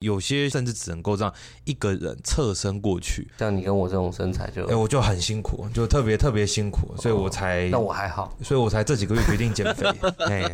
[0.00, 1.32] 有些甚至只能够让
[1.64, 3.28] 一个人侧身过去。
[3.36, 7.66] 像你跟我这种身材就，哎，我就很辛苦，就特别特别辛苦，所以我才。
[7.66, 9.88] 哦、那我还好，所以我才这几个月决定减肥。
[10.30, 10.48] 哎。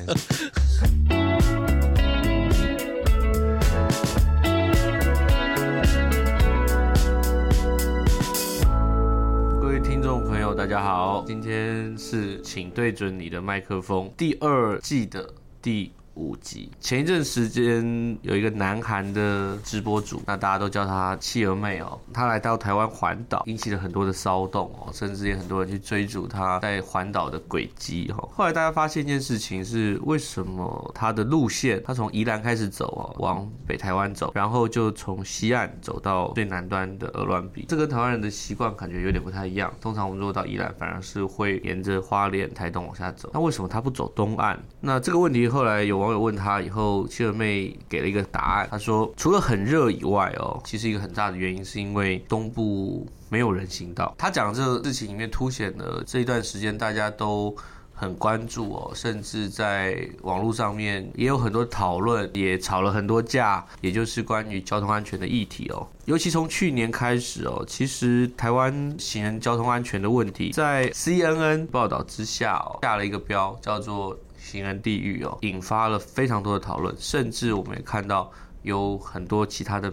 [9.61, 15.29] 各位听众朋友，大家好，今天是请对准你的麦克风第二季的
[15.61, 15.93] 第。
[16.15, 16.71] 五集。
[16.81, 21.99] 前一阵时间有一个南韩的直播主，那大家都叫她企鹅妹哦。
[22.13, 28.29] 她来到台湾环岛，引起了很多的骚动哦，甚至也很多人去追逐她在环岛的轨迹哈。
[28.33, 37.65] 后来大家发现一件事情是，为什么她的路线，她从宜兰开始走哦，往北台湾走，然后就从西岸走到最南端的鹅銮鼻。
[37.69, 39.73] 这跟台湾人的习惯感觉有点不太一样。
[39.81, 43.31] 通常我们如果到宜兰，反而是会沿着花莲、台东往下走。
[43.35, 44.57] 那为什么她不走东岸？
[44.81, 46.04] 那这个问题后来有。
[46.05, 48.69] 网友问他以后，七妹给了一个答案。
[48.71, 54.15] 他说，除了很热以外，哦，其实一个很大的原因是因为东部没有人行道。
[54.19, 57.57] 他讲这个事情里面凸显了这一段时间大家都
[57.95, 65.87] 很关注哦，甚至在网络上面也有很多讨论，也吵了很多架，也就是关于交通安全的议题哦。
[66.05, 74.15] 尤其从去年开始哦，其实台湾行人交通安全的问题，在 CNN 报道之下，下了一个标叫做。
[74.45, 78.31] 行人地狱哦，引发了非常多的讨论，甚至我们也看到
[78.63, 79.93] 有很多其他的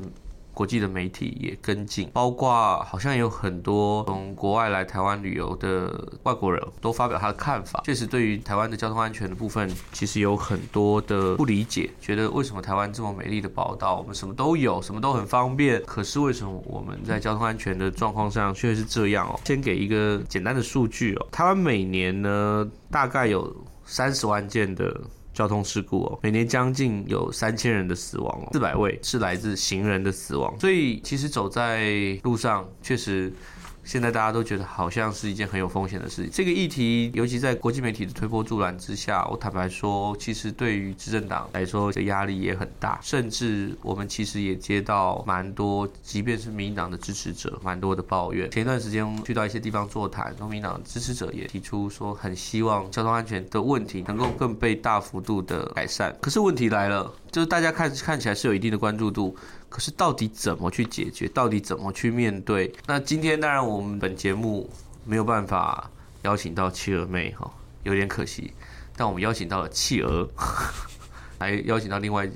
[0.53, 7.81] 国际的媒体也跟进，包括好像有很多从国外来台湾旅游的外国人都发表他的看法。
[7.85, 19.39] 确实，对于台湾的交通安全的部分，其实有很多的不理解，觉得为什么台湾这么美丽的宝岛，我们什么都有，什么都很方便，可是为什么我们在交通安全的状况上却是这样哦？
[19.45, 23.55] 先给一个简单的数据哦，台湾每年呢大概有。
[23.92, 25.02] 三十万件的
[25.34, 31.92] 交通事故哦，每年将近有三千人的死亡哦，四百位是来自行人的死亡，所以其实走在
[32.23, 33.31] 路上确实。
[33.92, 36.31] 现在大家都觉得好像是一件很有风险的事情。
[36.31, 42.97] 这个议题，尤其在国际媒体的推波助澜之下，我坦白说，其实对于执政党来说，这压力也很大。
[43.01, 48.50] 甚至我们其实也接到蛮多，即便是民党的支持者，蛮多的抱怨。
[48.50, 56.16] 前一段时间去到一些地方座谈，民党支持者也提出说，很希望交通安全的问题能够更被大幅度的改善。
[56.22, 59.35] 可是问题来了，就是大家看看起来是有一定的关注度。
[59.71, 61.29] 可是到底怎么去解决？
[61.29, 62.71] 到底怎么去面对？
[62.85, 64.69] 那今天当然我们本节目
[65.05, 65.89] 没有办法
[66.23, 67.49] 邀请到企鹅妹哈，
[67.83, 68.51] 有点可惜。
[68.97, 70.29] 但我们邀请到了企鹅，
[71.39, 72.29] 来邀请到另外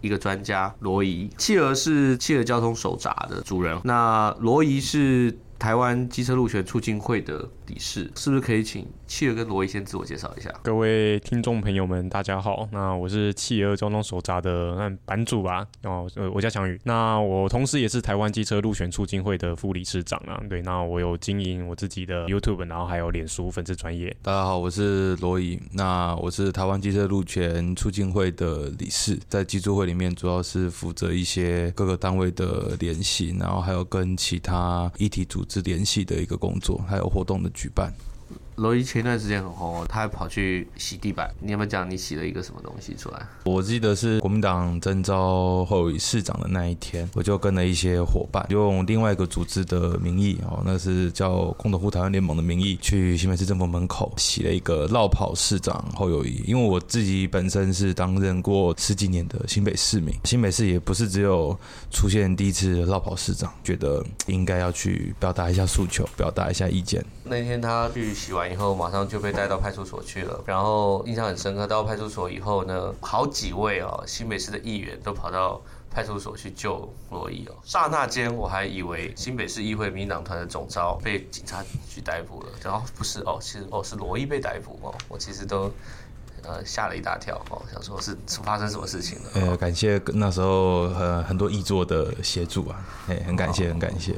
[0.00, 1.30] 一个专家罗怡。
[1.38, 10.52] 企鹅是企鹅交通手札的主人，那罗怡是台湾机车路权促进会的理事，是不是可以请企鹅跟罗伊先自我介绍一下？
[10.62, 12.68] 各位听众朋友们，大家好。
[12.70, 15.66] 那我是企鹅交通手札的版主吧。
[15.84, 16.78] 哦，我叫强宇。
[16.84, 20.38] 那我同时也是台湾机车路权促进会的副理事长啊。
[20.48, 24.14] 对，那我有经营我自己的 YouTube，然后还有脸书粉丝专业。
[24.20, 25.58] 大家好，我是罗伊。
[25.72, 35.62] 那我是台湾机车路权促进会的理事，在机促会里面主要是负责一些各个单位的联系，然后还有跟其他议题组织。
[35.62, 37.92] 联系的一个工作，还有活动的举办。
[38.56, 41.34] 罗伊前一段时间很红哦，他还跑去洗地板。
[41.40, 43.26] 你有没有讲你洗了一个什么东西出来？
[43.44, 56.42] 我记得是国民党征召后以市长的那一天，我就跟了一些伙伴，用另外一个组织的名义哦，那是叫共同护台湾联盟的名义，去新北市政府门口洗了一个绕跑市长后友谊。
[56.46, 61.58] 因为我自己本身是担任过十几年的新北市民，新北市也不是只有
[61.90, 67.02] 出现第一次绕跑市长，觉得应该要去表达一下诉求，表达一下意见。
[67.32, 70.38] 那天他去洗完以后，马上就被带到派出所去了。
[70.44, 75.58] 然后印象很深刻，到派出所以后呢，好几位哦新北市的议员都跑到
[75.90, 77.54] 派出所去救罗毅哦。
[77.64, 84.94] 刹那间，我还以为新北市议会民党团的总召被警察局逮捕了，然后不是哦，其实哦是罗毅被逮捕哦。
[85.08, 85.72] 我其实都
[86.42, 88.14] 呃吓了一大跳哦，想说是
[88.44, 89.30] 发生什么事情了。
[89.34, 94.14] 呃，感谢那时候呃很多议座的协助啊，哎，很感谢，很感谢。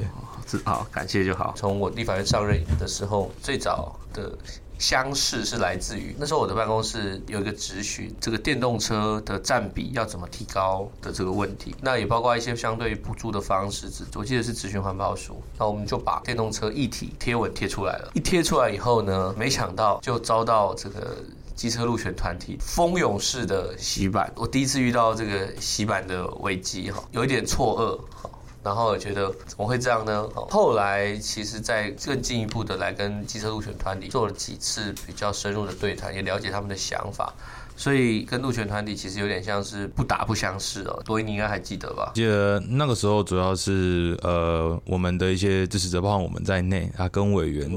[0.63, 1.53] 好，感谢就好。
[1.57, 4.31] 从我立法院上任的时候，最早的
[4.77, 11.73] 相识是来自于那时候我的办公室有一个咨询，这个电动车的占比要怎么提高的这个问题。
[11.81, 15.41] 那也包括一些相对补助的方式，我记得是咨询环保署。
[15.57, 18.11] 那我们就把电动车议题贴文贴出来了。
[18.13, 21.17] 一贴出来以后呢，没想到就遭到这个
[21.55, 24.29] 机车路权团体蜂拥式的洗版。
[24.35, 28.29] 我第一次遇到这个洗版的危机哈，有一点错愕。
[28.65, 30.27] 然后觉得怎么会这样呢？
[30.49, 37.31] 后来其实在更进一步的来跟机车路权团体做了几次比较深入的对谈，也了解他们的想法。
[37.77, 40.99] 所以跟路权团体其实有点像是不打不相识哦。
[41.03, 42.11] 多益你应该还记得吧？
[42.15, 47.69] 记得那个时候主要是呃我们的一些支持者，包括我们在内啊，跟委员，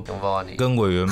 [0.57, 1.07] 跟委员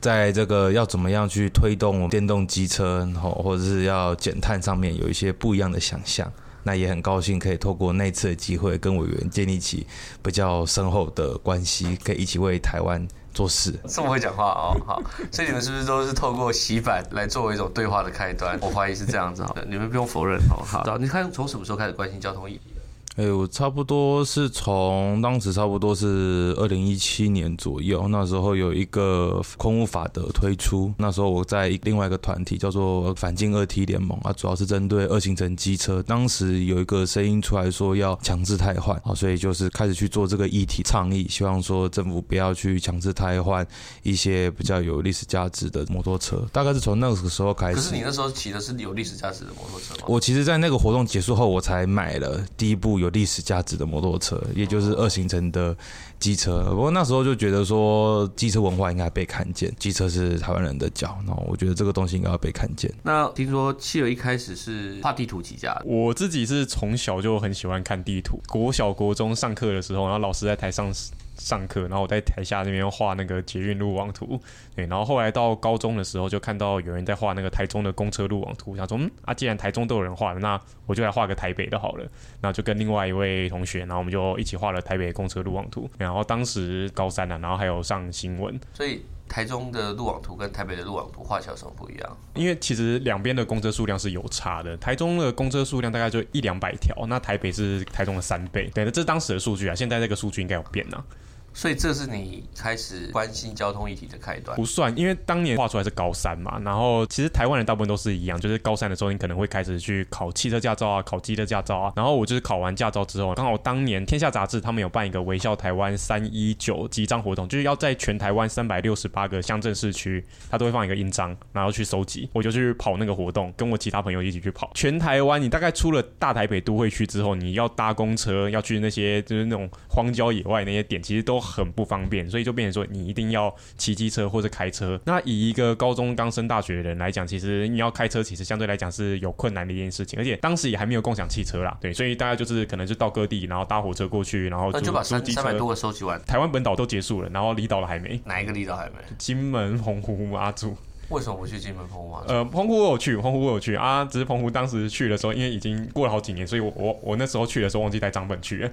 [0.00, 6.32] 在这个要怎么样去推动电动机车，然后或者是要减碳上面有一些不一样的想象。
[6.62, 9.86] 那也很高兴可以透过那次的机会跟委员建立起
[10.22, 13.06] 比较深厚的关系，可以一起为台湾。
[13.34, 18.58] 做事这么会讲话哦，好，所以你们是不是都是透过洗版来作为一种对话的开端？
[18.60, 20.62] 我怀疑是这样子哈， 你们不用否认哦。
[20.62, 22.71] 好，你看从什么时候开始关心交通议题？
[23.16, 43.66] 哎，我差不多是从当时差不多是二零一七年左右，那时候有一个空污法的推出，那时候我在另外一个团体叫做反进二 T 联盟啊，主要是针对二行程机车，当时有一个声音出来说要强制汰换啊，所以就是开始去做这个议题倡议，希望说政府不要去强制汰换
[44.02, 47.74] 一些比较有历史价值的摩托车，大概是从那个时候开始。
[47.74, 50.04] 可是你那时候骑的是有历史价值的摩托车吗？
[50.06, 53.01] 我其实，在那个活动结束后，我才买了第一部。
[53.02, 55.76] 有历史价值的摩托车，也就是二行程的
[56.22, 56.70] 机车。
[56.70, 62.90] 不过那时候就觉得说，机车文化应该被看见，机车是台湾人的脚，然后我觉得这个东西应该要被看见。
[63.02, 70.90] 那听说企鹅一开始是画地图起家的，我自己是从小就很喜欢看地图，国小国中上课的时候，然后老师在台上。
[71.34, 74.38] 上课，然后我在台下那边画那个捷运路网图，
[74.76, 82.04] 对，然后后来到高中的时候，就看到有人在画那个台中的公车路网图，想说，嗯啊，既然台中都有人画了，那我就来画个台北的好了。
[82.40, 85.90] 然后就跟另外一位同学，然后我们就一起画了台北公车路网图。
[85.98, 88.58] 然后当时高三了，然后还有上新闻。
[88.74, 92.16] 所以台中的路网图跟台北的路网图画起来有什么不一样？
[92.34, 98.70] 因为其实两边的公车数量是有差的，台中的公车数量大概就一两百条，那台北是台中的三倍。
[98.74, 101.04] 对，那这是当时的数据啊，现在这个数据应该有变了。
[101.54, 104.56] 所以这是你开始关心交通议题的开端？
[104.56, 106.58] 不算，因为当年画出来是高三嘛。
[106.64, 111.92] 然后其实台湾人大部分都是一样，就是高三的时候，你可能会开始去考汽车驾照啊，考机车驾照啊。
[111.96, 122.28] 然后我就是考完驾照之后，刚好当年《天下杂志》他们有办一个微笑台湾三一九集章活动，就是要在全台湾三百六十八个乡镇市区，他都会放一个印章，然后去收集。
[122.32, 124.70] 我就去跑那个活动，跟我其他朋友一起去跑。
[124.74, 134.98] 全台湾，你大概出了大台北都会区之后，你要搭公车要去那些就是那种荒郊野外那些点，其实都很不方便，所以就变成说你一定要骑机车或者开车。
[135.04, 140.18] 那以一个高中刚升大学的人来讲，其实你要开车，其实相对来讲是有困难的一件事情。
[140.18, 146.22] 而且当时也还没有共享汽车啦，对，所以大家就是可能就到各地，然后搭火车过去，然后那就把三三百多个收集完。
[146.24, 148.20] 台湾本岛都结束了，然后离岛了还没。
[148.24, 148.92] 哪一个离岛还没？
[149.18, 150.76] 金门、澎湖、阿祖。
[151.08, 152.16] 为什么不去金门、澎湖？
[152.26, 158.70] 呃，澎湖我有去，澎湖我有去啊，只是澎湖当时去的时候，因为已经过了好几年，所以我我我那时候去的时候忘记带账本去了。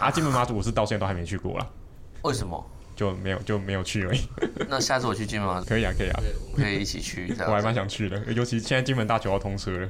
[0.00, 1.70] 啊，金门、马祖我是到现在都还没去过了。
[2.22, 2.64] 为什么？
[2.96, 4.20] 就没有就没有去而已。
[4.70, 5.62] 那下次我去金门吗？
[5.68, 6.20] 可以啊，可以啊，
[6.56, 7.30] 可以一起去。
[7.46, 9.88] 我还蛮想去的，尤其现在金门大桥要通车了。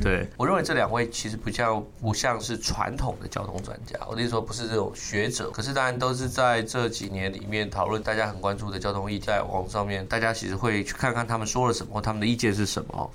[0.00, 13.10] 对，我认为这两位其实不像不像是传统的交通专家，我的意思说不是这种学者，可是当然都是在这几年里面讨论大家很关注的交通议题，在网上面大家其实会去看看他们说了什么，他们的意见是什么。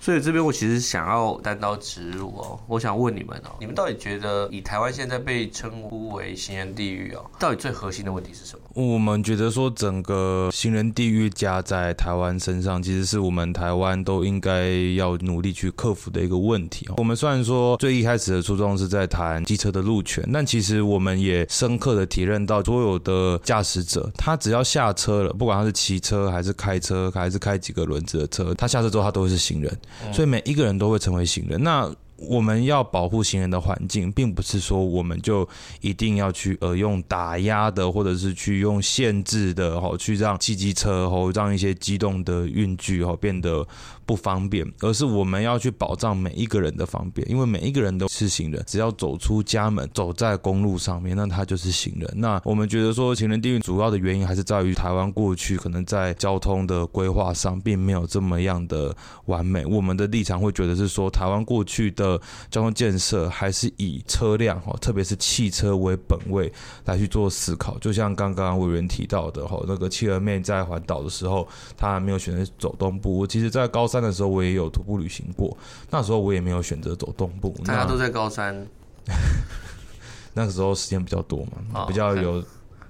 [0.00, 8.62] 所以这边我其实想要单刀直入哦，我想问你们哦，你们到底觉得以台湾现在被称呼为行人地狱哦，到底最核心的问题是什么？
[8.72, 16.88] 我们觉得说整个行人地狱加在台湾身上，其实是我们台湾都应该要努力去克服的一个问题。
[16.96, 29.78] 我们虽然说最一开始的初衷是在谈机车的路权，但其实我们也深刻的体认到，所有的驾驶者，他只要下车了，不管他是骑车还是开车，还是开几个轮子的车，他下车之后他都会是行人。
[30.12, 31.62] 所以每一个人都会成为行人。
[31.62, 35.48] 那我们要保护行人的环境，并不是说我们就
[35.80, 43.66] 一定要去呃用打压的，或者是去用限制的，吼，去让汽机车吼让一些机动的运具吼变得。
[44.10, 52.12] 不方便，而是我们要去保障每一个人的方便，因为每一个人都是行人，只要走出家门，走在公路上面，那他就是行人。
[52.16, 58.92] 那我们觉得说，行人地狱主要的原因还是在于台湾过去可能在交通的规划上并没有这么样的
[59.26, 59.64] 完美。
[59.64, 66.52] 我们的立场会觉得是说，台湾过去的交通建设还是以车辆哈，特别是汽车为本位
[66.84, 67.78] 来去做思考。
[67.78, 73.18] 就像刚刚委员提到的哈，那个企鹅妹在环岛的时候，她还没有选择走东部。
[73.18, 73.99] 我其实，在高三。
[74.00, 75.56] 那时候我也有徒步旅行过，
[75.90, 77.54] 那时候我也没有选择走东部。
[77.64, 78.66] 大家都在高三，
[80.34, 82.42] 那个时候时间比较多嘛，比较有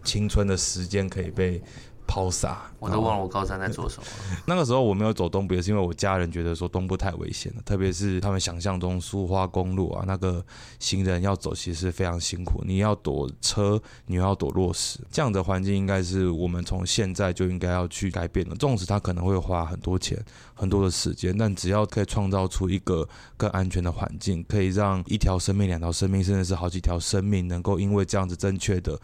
[0.04, 1.60] 青春的时间可以被
[2.10, 2.68] 抛洒。
[2.80, 4.06] 我都忘了我高三在做什么。
[4.46, 10.44] 那个时候我没有走东部，也是因为我家人觉得说东部太危险了，特别是他们想象中苏花公路啊，那个
[10.80, 18.56] 行人要走其实是非常辛苦，你要躲车，你要躲落石，这样的环境应该是我们从现在就应该要去改变的。
[18.56, 20.18] 纵使他可能会花很多钱、
[20.54, 28.98] 很多的时间，但只要可以创造出一个更安全的环境，可以让一条生命、两条生命，甚至是好几条生命，能够因为这样子正确的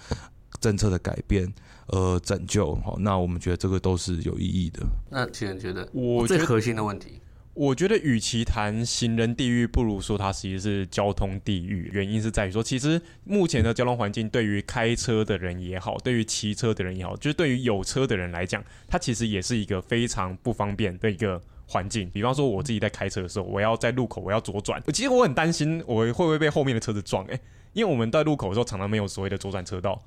[0.61, 1.53] 政策的改变。
[1.89, 4.85] 呃，拯救好，那我们觉得这个都是有意义的。
[5.11, 7.21] 那其实觉得，我最核心的问题，
[7.55, 11.89] 我觉得与其谈行人地狱，不如说它其实是交通地狱。
[11.93, 22.11] 原因是在于说，其实目前的交通环境，对于开车的人也好，对于骑车的人也好，就是对于有车的人来讲，它其实也是一个非常不方便的一个环境。
[22.11, 27.41] 比方说，我自己在开车的时候，我要在路口，我要左转，其实我很担心我会不会被后面的车子撞，诶，
[27.75, 30.03] 因为我们在路口的时候，常常没有所谓的左转车道。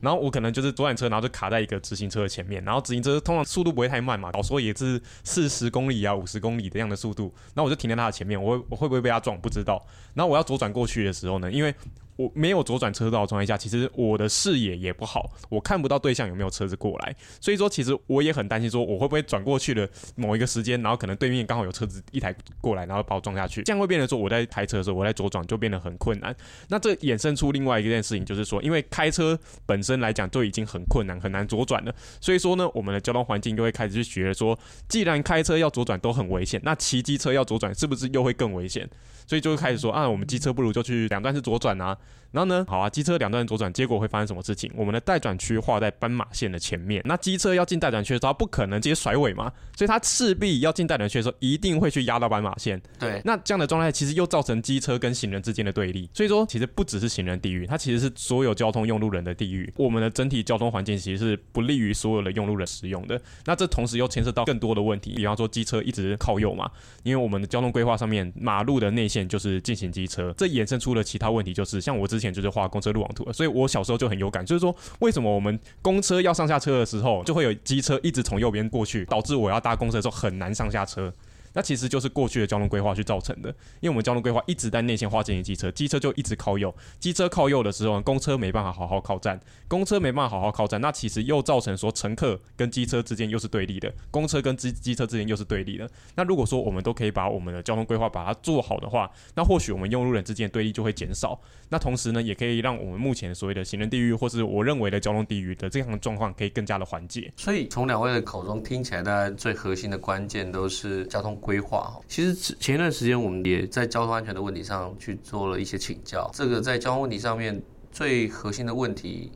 [0.00, 11.74] 然后我可能就是左转车，然后就卡在一个直行车的前面，然后直行车通常速度不会太慢嘛，少说也是四十公里啊、五十公里的这样的速度，然后我就停在他的前面，我会我会不会被他撞不知道，然后我要左转过去的时候呢，因为。
[12.20, 26.36] 我没有左转车道的状态下，其实我的视野也不好，我看不到对向有没有车子过来，所以说其实我也很担心，说我会不会转过去的某一个时间，然后可能对面刚好有车子一台过来，然后把我撞下去，这样会变成说我在开车的时候，我在左转就变得很困难。
[26.68, 34.58] 那这衍生出另外一件事情，就是说，因为开车本身来讲就已经很困难，很难左转了，所以说呢，我们的交通环境就会开始去学说，
[34.88, 38.86] 既然开车要左转都很危险，那骑机车要左转是不是又会更危险？
[39.26, 41.96] 所以就会开始说啊，我们机车不如就去两段式左转啊。
[42.32, 44.70] 然后呢，好啊，机车两段左转，结果会发生什么事情？
[44.76, 52.80] 我们的待转区画在斑马线的前面，那机车要进待转区的时候，它不可能直接甩尾嘛，所以它势必要进待转区的时候，一定会去压到斑马线。
[53.00, 56.08] 对，那这样的状态其实又造成机车跟行人之间的对立。
[56.14, 59.72] 所以说，其实不只是行人地狱，它其实是所有交通用路人的地狱。
[59.76, 63.20] 我们的整体交通环境其实是不利于所有的用路人使用的。
[63.44, 66.70] 那这同时又牵涉到更多的问题，比方说机车一直靠右嘛，
[67.02, 73.00] 因为我们的交通规划上面，马路的内线就是进行机车，这衍生出了其他问题，就是像我我之前就是画公车路。
[73.00, 81.10] 网图，所以我小时候就很有感，就是说，为什么我们公车要上下车的时候，就会有机车一直从右边过去，导致我要搭公车的时候很难上下车。
[81.52, 83.48] 那其实就是过去的交通规划去造成的，
[83.80, 95.88] 因为我们交通规划一直在内线化进行机车，机车就一直靠右，机车靠右的时候，公车没办法好好靠站，公车没办法好好靠站，那其实又造成说乘客跟机车之间又是对立的，公车跟机机车之间又是对立的。
[96.14, 101.40] 那如果说我们都可以把我们的交通规划把它做好的话，那或许我们用路人之间的对立就会减少。
[101.68, 107.32] 那同时呢，也可以让我们目前所谓的行人地域，或是我认为的交通地域的这样的状况，可以更加的缓解。
[107.36, 112.00] 所以从两位的口中听起来，大家最核心的关键都是交通规划哈。
[112.06, 116.30] 其实前一段时间我们也在交通安全的问题上去做了一些请教。
[116.34, 119.32] 这个在交通问题上面最核心的问题，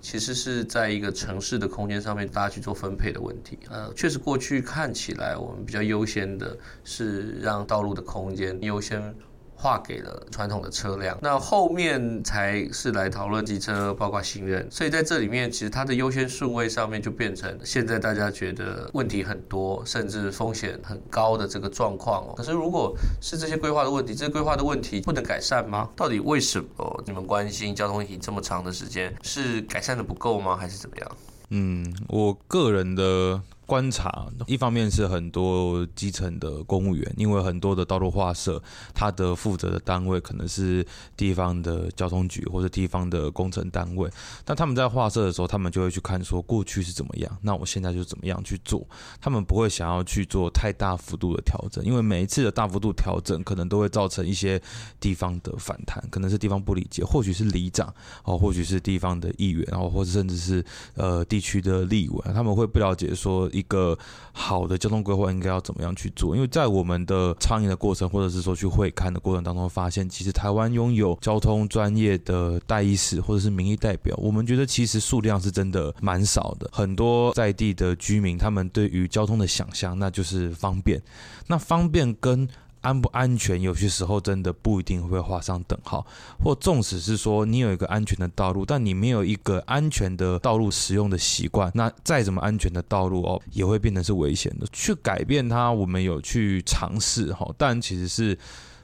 [0.00, 3.58] 其实是在一个城市的空间上面，大家去做分配的问题。
[3.70, 9.14] 呃，确实过去看起来，我们比较优先的是让道路的空间优先。
[9.56, 14.68] 划给了传统的车辆，那后面才是来讨论机车，包括行人。
[14.70, 22.34] 所以在这里面，其实它的优先顺位上面就变成现在大家觉得问题很多，甚至风险很高的这个状况哦。
[22.36, 25.88] 可是如果是这些规划的问题，这规划的问题不能改善吗？
[25.96, 30.54] 到底为什么你们关心交通议题这么长的时间，是改善的不够吗？
[30.54, 31.16] 还是怎么样？
[31.48, 33.40] 嗯，我个人的。
[33.66, 38.62] 观察，一方面是很多基层的公务员，因为很多的道路画设，
[38.94, 44.08] 他的负责的单位可能是地方的交通局或者地方的工程单位，
[44.44, 48.86] 但他们在画设的时候，他们就会去看说过去是怎么样，那我现在就怎么样去做，
[49.20, 54.62] 他们不会想要去做太大幅度的调整，因为每一次的大幅度调整，可能都会造成一些
[55.00, 57.92] 地方的反弹，可能是地方不理解，或许是里长
[58.22, 63.50] 哦，或许是地方的议员，然后或者甚至是呃地区的立委，他们会不了解说。
[63.56, 63.96] 一个
[64.32, 66.34] 好的交通规划应该要怎么样去做？
[66.34, 76.68] 因为在我们的倡议的过程，或者是说去会看的过程当中，发现其实台湾拥有交通专业的代议士或者是民意代表，我们觉得其实数量是真的蛮少的。
[76.72, 81.00] 很多在地的居民，他们对于交通的想象，那就是方便。
[81.46, 82.46] 那方便跟
[82.86, 86.06] 安不安全，有些时候真的不一定会画上等号，
[86.38, 94.66] 或纵使是说你有一个安全的道路，但你没有一个安全的道路使用的习惯，那再怎么安全的道路哦，也会变成是危险的。
[94.72, 98.38] 去改变它，我们有去尝试哈，但其实是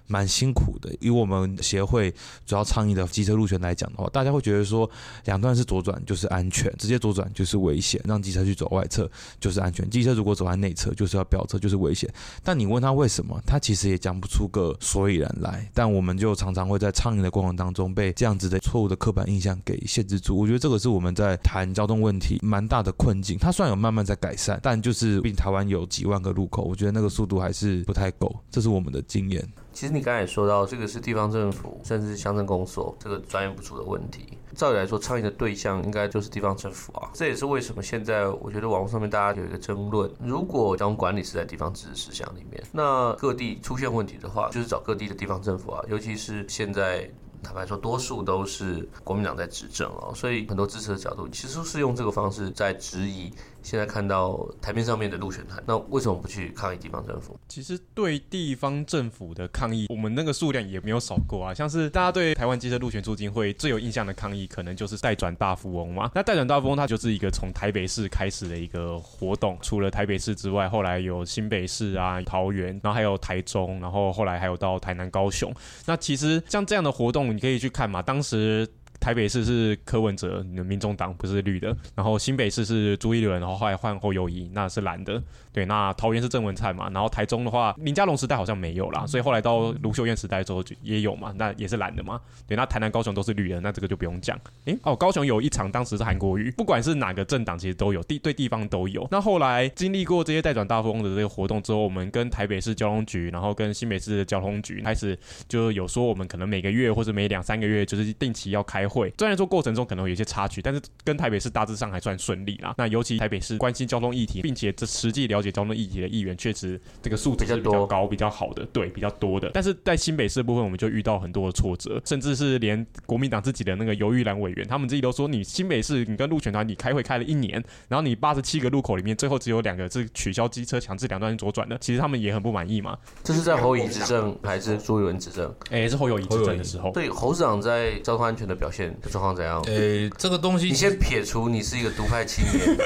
[0.07, 0.91] 蛮辛苦的。
[1.01, 2.13] 以我们协会
[2.47, 4.89] 主要倡议的机车路权来讲的话，大家会觉得说，
[5.25, 9.89] 两段式左转就是安全，直接左转就是危险，让机车去走外侧就是安全。
[9.89, 12.13] 机车如果走在内侧，就是要飙车，就是危险。
[12.43, 15.69] 但你问他为什么，他其实也讲不出个所以然来。
[15.75, 20.37] 但我们就常常会在倡议的过程当中，被这样子的错误的刻板印象给限制住。
[20.37, 23.39] 我觉得这个是我们在谈交通问题蛮大的困境。
[23.39, 28.35] 它虽然有慢慢在改善，但就是毕竟台湾有几万个路口，我觉得那个速度还是不太够。
[28.51, 29.47] 这是我们的经验。
[29.73, 34.39] 其实你刚才也说到，这个是地方政府甚至乡镇公所这个专业不足的问题。
[34.55, 37.11] 照理来说，倡议的对象应该就是地方政府啊。
[37.15, 45.83] 这也是为什么现在我觉得网络上面大家有一个争论：如果交通管理是在地方自治事项里面，那各地出现问题的话，就是找各地的地方政府啊。
[45.89, 47.11] 尤其是现在，
[47.43, 53.33] 坦白说，多数都是国民党在执政啊，所以很多支持的角度其实是用这个方式在质疑。
[53.63, 57.39] 现在看到台面上面的路权谈，那为什么不去抗议地方政府？
[57.49, 61.55] 其实对地方政府的抗议，我们那个数量也没有少过啊。
[61.55, 66.11] 像是大家对台湾机车路权促进会最有印象的抗议，可能就是待转大富翁嘛。
[66.15, 75.53] 那待转大富翁它就是一个从台北市开始的一个活动，除了台北市之外，后来有新北市啊、桃园，然后还有台中，然后后来还有到台南、高雄。
[75.87, 78.03] 那其实像这样的活动，你可以去看嘛。
[78.03, 78.69] 当时。
[79.03, 85.21] 台北市是柯文哲，民众党不是绿的，然后新北市是朱一伦，然后后来换侯友谊，那是蓝的。
[85.53, 92.21] 对，那桃园是郑文灿嘛，然后台中的话，林佳龙时代好像没有啦，所以后来到卢秀燕时代之后就也有嘛，那也是蓝的嘛。
[92.47, 94.39] 对，那台南、高雄都是绿的，那这个就不用讲。
[94.65, 99.07] 诶，哦，高雄有一场，当时是韩国瑜，不管是哪个政党，其实都有地对地方都有。
[99.11, 105.19] 那后来经历过这些待转大富翁的这个活动之后，我们跟台北市交通局，然后跟新北市的交通局开始
[105.49, 112.75] 就有说，我们可能每个月或者每两三个月就是定期要开会，虽然说过程中可能有些插曲，但是跟台北市大致上还算顺利啦。
[112.79, 119.51] 那尤其台北市关心交通议题，并且这实际了解交通议题的议员，确实这个数字是比较高、比较好的，对，比较多的。
[119.53, 132.97] 但是在新北市的部分，我们就遇到很多的挫折，甚至是连国民党自己的那个游玉兰委员，他们自己都说，你新北市你跟路权团你开会开了一年，然后你八十七个路口里面，最后只有两个是取消机车强制两段左转的，其实他们也很不满意嘛。
[133.25, 135.53] 这是在侯友宜执政还是朱立伦执政？
[135.71, 136.93] 哎、欸，是侯友谊执政的时候。
[136.95, 139.63] 所以侯市长在交通安全的表现的状况怎样？
[139.67, 142.77] 呃、欸，这个东西，你先撇除你是一个独派青年，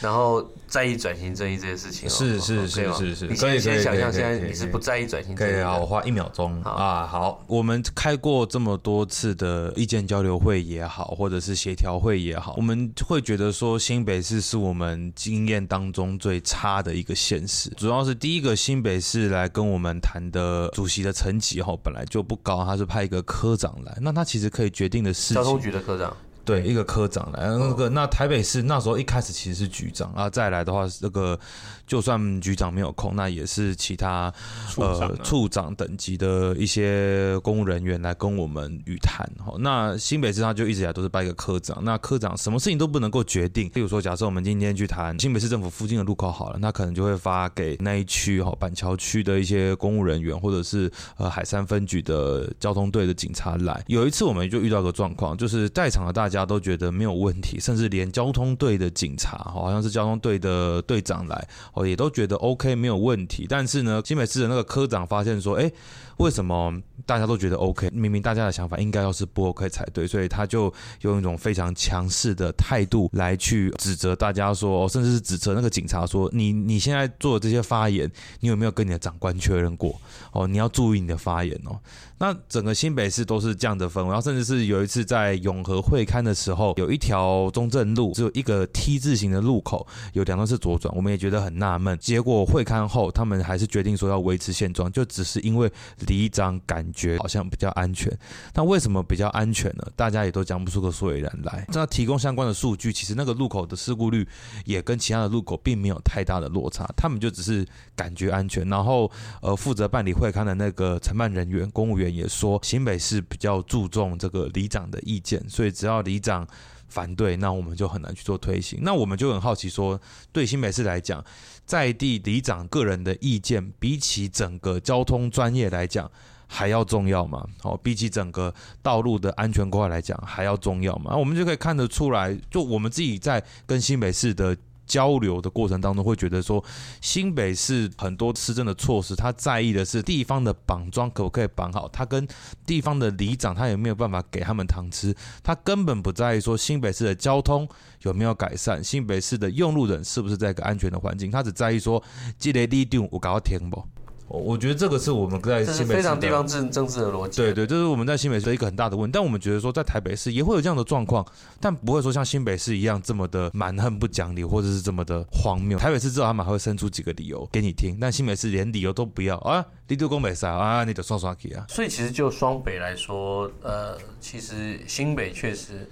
[0.00, 2.08] 然后在意转型正义这件事情。
[2.08, 5.52] 是是是是是，你可以先想象现在你是不在意转型正义。
[5.52, 7.06] 可以啊，我花一秒钟啊。
[7.06, 17.70] 好，我们开过这么多次的意见交流会也好，或者是协调会也好，我们会觉得说新北市是我们经验当中最差的一个县市。
[17.70, 25.36] 主要是第一个新北市来跟我们谈的主席的层级哈本来就不高，他是派一个科长来，那他其实可以决定的事情。
[25.36, 26.16] 交通局的科长。
[26.44, 31.38] 对，一个科长来，那个那台北市那时候一开始其实是局长啊，再来的话，是那个
[31.86, 34.32] 就算局长没有空，那也是其他
[34.76, 39.24] 呃处长等级的一些公务人员来跟我们语谈。
[39.38, 43.70] 哈，那新北市他就一直以来都是拜一个科长，那科长什么事情都不能够决定。
[43.74, 53.84] 例如说，假设我们今天去谈新北市政府附近的路口好了，那可能就会发给那一区哈板桥区的一些公务人员，或者是呃海山分局的交通队的警察来。
[53.86, 56.22] 有一次我们就遇到个状况，就是在场的大。
[56.22, 63.46] 大家都觉得没有问题，甚至连交通队的警察，好像是交通队的队长来，哦，也都觉得 OK 没有问题。
[63.48, 65.70] 但是呢，新北市的那个科长发现说，哎，
[66.18, 66.72] 为什么
[67.06, 67.90] 大家都觉得 OK？
[67.90, 80.00] 明明大家的想法应该要是不 OK 才对，所以他就用一种非常强势的态度来去指责大家说，甚至是指责那个警察说，你你现在做的这些发言，你有没有跟你的长官确认过？
[80.32, 81.78] 哦，你要注意你的发言哦。
[82.18, 91.96] 那整个新北市都是这样的氛围，然后甚至是有一次在永和会勘的时候，有一条中正路只有一个 T 字形的路口，有两段是左转，我们也觉得很纳闷。
[91.98, 95.72] 结果会勘后，他们还是决定说要维持现状，就只是因为
[96.06, 98.12] 里长感觉好像比较安全。
[98.54, 99.86] 那为什么比较安全呢？
[99.96, 101.66] 大家也都讲不出个所以然来。
[101.68, 104.28] 那提供相关的数据，其实那个路口的事故率
[104.64, 108.68] 也跟其他的路口并没有太大的落差，他们就只是感觉安全。
[108.68, 112.12] 然后呃，负责办理会勘的那个承办人员、公务员。
[112.12, 116.46] 也说新北市比较注重这个里长的意见，所以只要里长
[116.88, 118.80] 反对，那我们就很难去做推行。
[118.82, 119.98] 那我们就很好奇说，
[120.30, 121.24] 对新北市来讲，
[121.64, 126.10] 在地里长个人的意见，比起整个交通专业来讲，
[126.46, 127.46] 还要重要吗？
[127.62, 131.16] 哦，比起整个道路的安全规划来讲，还要重要吗？
[131.16, 134.56] 我们就可以看得出来，就我们自己在跟新北市的。
[134.92, 136.62] 交流的过程当中，会觉得说，
[137.00, 142.28] 新北市很多施政的措施，他在意的是地方的绑桩可不可以绑好，他跟
[142.66, 147.66] 地方的里长，他有没有办法给他们糖吃，他根本不在意说新北市的交通
[148.02, 152.02] 有没有改善，新北市的用路人是不是在一个安全的环境，他只在意说，
[152.38, 153.82] 这个里长有搞到停不。
[154.28, 157.36] 我觉得这个是我们在新北市非常地方政政治的逻辑。
[157.36, 159.12] 对对，这是我们在新北市的一个很大的问题。
[159.12, 161.26] 但我们觉得说，在台北市也会有这样的状况，
[161.60, 165.78] 但不会说像新北市一样这么的蛮横不讲理，或者是这么的荒谬。
[165.78, 171.66] 台北市至少他们还会生出几个理由给你听，但新北市连理由都不要啊，你就攻北赛啊，你就刷刷去啊。
[171.68, 175.86] 所以其实就双北来说，呃，其实新北确实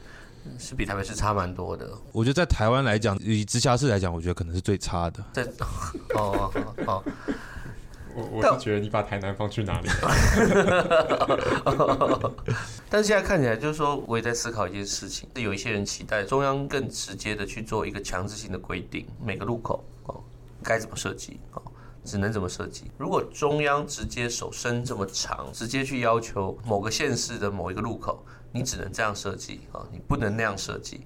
[0.59, 1.91] 是比台北市差蛮多的。
[2.13, 5.23] 我觉得在台湾来讲，以直辖市来讲，我觉得可能是最差的。
[5.35, 5.43] 在
[6.15, 6.65] 哦 哦。
[6.87, 7.05] 哦
[8.15, 9.89] 我我是觉得你把台南放去哪里？
[12.91, 20.21] 但是现在看起来，就是说，我也在思考一件事情，是有一些人期待中央更直接的去做一个强制性的规定，每个路口哦
[20.63, 21.63] 该怎么设计哦，
[22.05, 22.91] 只能怎么设计。
[22.99, 31.03] 如果中央直接手伸这么长，直接去要求某个县市的某一个路口，你只能这样设计啊，你不能那样设计。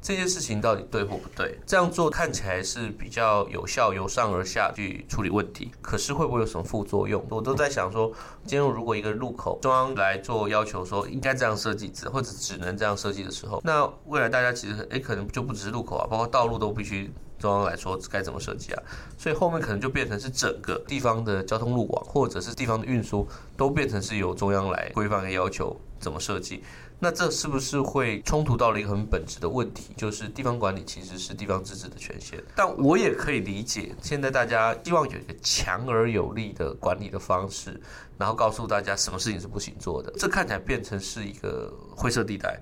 [0.00, 1.58] 这件事情到底对或不对？
[1.66, 5.70] 这样做看起来是比较有效，由上而下去处理问题。
[5.82, 7.24] 可是会不会有什么副作用？
[7.28, 8.12] 我都在想说，
[8.46, 18.82] 今天如果一个路口中央来做要求，说应该这样设计，或者只能这样设计的时候，那未来大家其实诶可能就不只是路口啊，包括道路都必须中央来说该怎么设计啊。
[19.16, 26.62] 所以后面可能就变成是整个地方的交通路网，或者是地方的运输，都变成是由中央来规范和要求怎么设计。
[27.00, 29.94] 那这是不是会冲突到了一个很本质的问题？
[29.96, 32.42] 就是地方管理其实是地方自治的权限。
[32.56, 37.80] 但我也可以理解，现在大家希望有一个强而有力的管理的方式，
[38.16, 40.12] 然后告诉大家什么事情是不行做的。
[40.18, 42.60] 这看起来变成是一个灰色地带。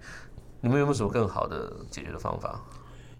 [0.60, 2.60] 你们有没有什么更好的解决的方法？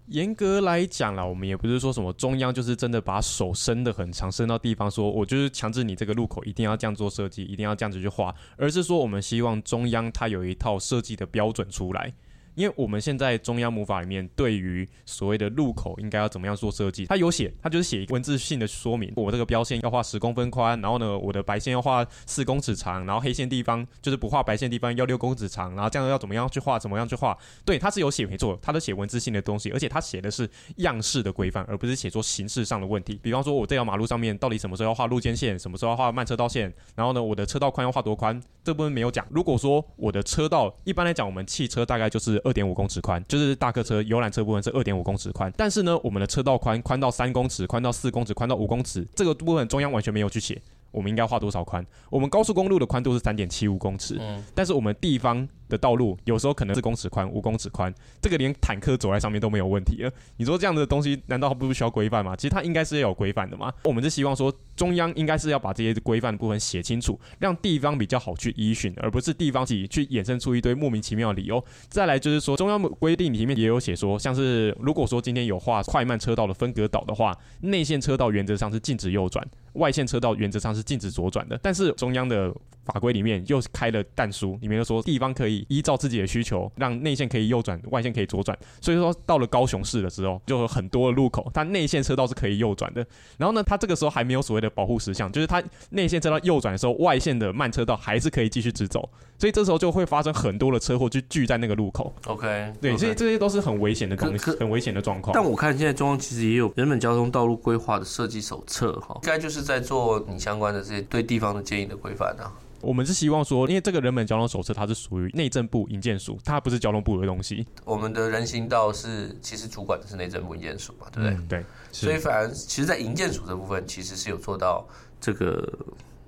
[0.07, 12.13] 严格来讲啦，我们也不是说什么中央就是真的把手伸得很长，伸到地方说，我就是强制你这个路口一定要这样做设计，一定要这样子去画，而是说我们希望中央它有一套设计的标准出来。
[12.57, 19.13] 因为我们现在中央魔法里面对于所谓的路口应该要怎么样做设计，它有写，它就是写文字性的说明。
[19.15, 27.37] 我这个标线要画十公分宽，然后呢，我的白线要画四公尺长，然后黑线地方就是不画白线地方要六公尺长，然后这样要怎么样去画，怎么样去画？
[27.63, 33.19] 对，它是有写没错，它都写文字性的东西，而且它写的是样式的规范，而不是写说形式上的问题。
[33.21, 39.23] 比方说，我这条马路上面到底什么时候要画路肩线，什么时候要画慢车道线，然后呢，我的车道宽要画多宽，这部分没有讲。
[39.29, 43.23] 如果说我的车道一般来讲，我们汽车大概就是二点五公尺宽。
[43.27, 51.85] 就是大客车、游览车部分是二点五公尺宽，但是呢，我们的车道宽宽到三公尺，宽到四公尺，宽到五公尺，这个部分中央完全没有去写，我们应该画多少宽？
[52.09, 55.47] 我们高速公路的宽度是三点七五公尺，嗯，但是我们地方。
[55.69, 60.09] 的道路有时候可能是公尺宽、五公尺宽，这个连坦克走在上面都没有问题了。
[60.37, 62.37] 你说这样的东西难道不需要规范吗？
[62.37, 63.69] 其实它应该是要有规范的嘛。
[63.83, 71.61] 我们是希望说中央应该是要把这些规范的部分写清楚，让地方比较好去依循，而不是地方自己去衍生出一堆莫名其妙的理由。
[71.89, 79.45] 再来就是说中央规定里面也有写说，像是如果说今天有画快慢车道的分隔岛的话，内线车道原则上是禁止右转，
[79.77, 81.59] 外线车道原则上是禁止左转的。
[81.63, 82.53] 但是中央的
[82.85, 85.65] 法规里面又开了但书，里面又说地方可以。
[85.69, 88.57] 依照自己的需求，让内线可以右转，外线可以左转。
[88.81, 93.05] 所以说，到了高雄市的时候，就有很多的路口，它内线车道是可以右转的。
[93.37, 95.61] 然后呢，它这个时候还没有所谓的保护实像，就是它
[95.91, 99.09] 内线车道右转的时候，外线的慢车道还是可以继续直走。
[99.37, 102.13] 所以这时候就会发生很多的车祸，就聚在那个路口。
[102.25, 105.33] OK，对，所以这些都是很危险的东西，很危险的状况。
[105.33, 112.51] 但我看现在中央其实也有人本交通道路规划的设计手册，哈，应该就是在做你相关的这些对地方的建议的规范啊。
[112.81, 117.65] 我们是希望说，因为这个人本交通手册它是属于内政部营建署，它不是交通部的东西。
[117.83, 121.37] 我们的人行道是其实主管的是内政部营建署嘛，对不对？
[121.37, 121.65] 嗯、对。
[121.91, 124.87] 所以反而其实，在营建署这部分，其实是有做到
[125.19, 125.73] 这个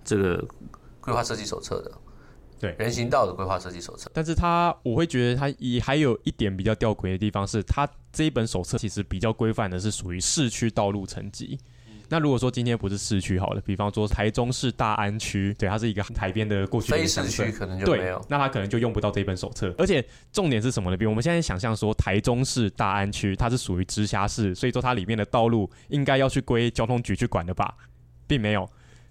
[0.04, 0.44] 这个
[1.00, 1.92] 规划设计手册的。
[2.60, 2.76] 对。
[2.78, 4.12] 人行道的规划设计手册。
[4.14, 11.58] 但是它，我会觉得它也还有一点比较吊诡的地方是，它这一本手册其实比较规范的是属于市区道路层级。
[12.12, 19.72] 那如果说今天不是市区好了，比方说台中市大安区，对，它是一个海边的过去的非市区可能就没有，对，那它可能就用不到这本手册。
[19.78, 20.98] 而且重点是什么呢？
[20.98, 27.76] 比如我们现在想象说台中市大安区，它是属于直辖市，所以说它里面的道路应该要去归交通局去管的吧，
[28.26, 28.68] 并没有。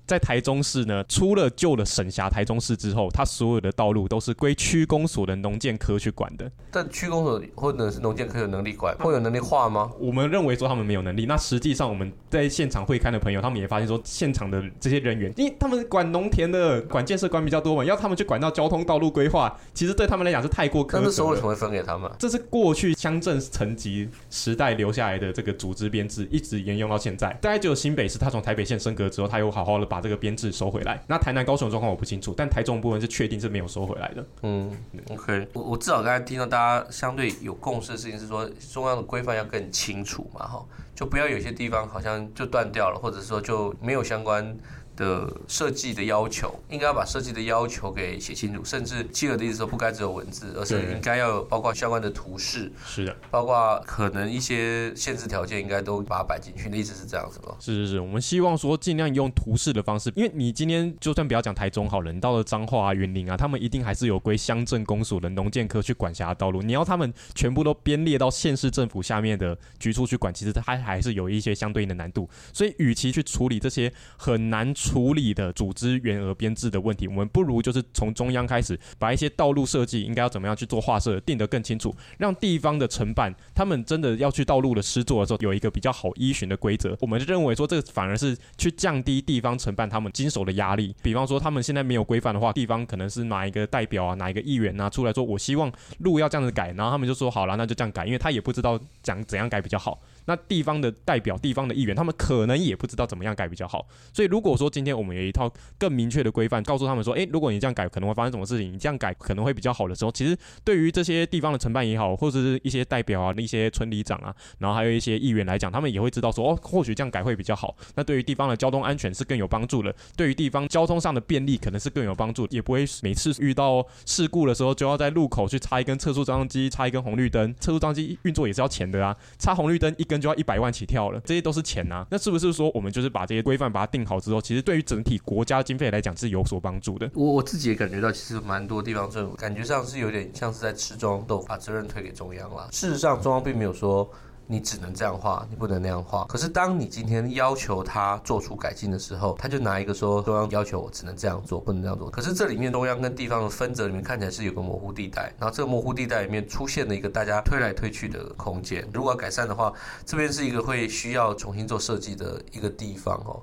[0.09, 6.51] 在台中市呢，出了旧的省辖台中市之后，它所有的道路都是归区公所的农建科去管的。
[6.71, 9.93] 但区公所或者是农建科有能力管，会有能力画吗？
[10.01, 11.27] 我们认为说他们没有能力。
[11.27, 21.01] 那实际上我们在现场会勘的朋友，他们也发现说，现场的这些人员，因为他们管农田的、管建设管比较多嘛，要他们去管到交通道路规划，其实对他们来讲是太过苛。
[21.03, 22.11] 那时候为什么会分给他们？
[22.19, 27.29] 这是过去乡镇层级时代留下来的这个组织编制，一直沿用到现在。
[27.43, 30.79] 大概只有新北市，他从台北县升格之后，他又好好的把这个编制收回。
[30.79, 34.25] 回来，那台南、高雄的状况我不清楚，但台中部分是确定是没有收回来的。
[34.43, 34.71] 嗯
[35.11, 44.57] ，OK，我我至少刚才听到大家相对有共识的事情是说，中央的规范要更清楚嘛，哈，就不要有些地方好像就断掉了，或者说就没有相关
[44.99, 56.65] 的设计的要求，应该要把设计的要求给写清楚，甚至契尔的意思说不该只有文字，而是应该要有包括相关的图示，是的，包括可能一些限制条件，应该都把它摆进去。
[56.65, 57.55] 你的意思是这样子吗？
[57.61, 72.29] 是是是，我们希望说尽量用图示的方式，因为你今天就算不要讲台中好了，你到了彰化啊、云林啊，他们一定还是有归乡镇公所的农建科去管辖的道路，你要他们全部都编列到县市政府下面的局处去管，其实它还是有一些相对应的难度。
[72.53, 86.97] 所以，与其去处理这些很难处理的组织员额编制的问题，我们不如就是从中央开始，把一些道路设计应该要怎么样去做划设，定得更清楚，让地方的承办他们真的要去道路的施作的时候，有一个比较好依循的规则。
[87.01, 90.97] 我们认为说，这个反而是去降低地方承办他们经手的压力。
[91.03, 100.01] 比方说，他们现在没有规范的话，地方可能是哪一个代表啊，哪一个议员啊出来说，我希望路要这样子改，然后他们就说好了，那就这样改，因为他也不知道讲怎样改比较好。
[100.29, 103.87] 那地方的代表、地方的议员，他们可能也不知道怎么样改比较好。
[104.13, 108.71] 所以，如果说今天我们有一套更明确的规范，告诉他们说，诶，如果你这样改，可能会发生什么事情？
[108.71, 117.75] 你这样改可能会比较好的时候，其实对于这些地方的承办也好，或者是一些代表啊、一些村里长啊，然后还有一些议员来讲，他们也会知道说，哦，或许这样改会比较好。
[117.95, 127.55] 那对于地方的交通安全是更有帮助的，对于地方交通上的便利可能是更有帮助，也不会每次遇到事故的时候就要在路口去插一根测速照相机，插一根红绿灯。
[127.59, 131.11] 测速照相机运作也是要钱的啊，插红绿灯一根就要一百万起跳。
[131.11, 132.07] 了，这些都是钱呐、啊。
[132.11, 137.11] 那是不是说我们就是把这些规范把它定好之后，其实对于整体国家经费来讲是有所帮助的？
[137.15, 142.69] 我我自己也感觉到，其实蛮多地方政府感觉上是有点像是在吃中央豆腐，把责任推给中央了。
[142.73, 144.09] 事实上，中央并没有说。
[144.51, 146.25] 你只能这样画，你不能那样画。
[146.25, 152.09] 可是当你今天要求他做出改进的时候，他就拿一个说中央要求我只能这样做，不能这样做。
[152.09, 158.89] 可是这里面中央跟地方的分则里面看起来是有个模糊地带，然后这个模糊地带里面出现了一个大家推来推去的空间。
[158.91, 159.71] 如果要改善的话，
[160.07, 163.43] 这边是一个会需要重新做设计的一个地方哦。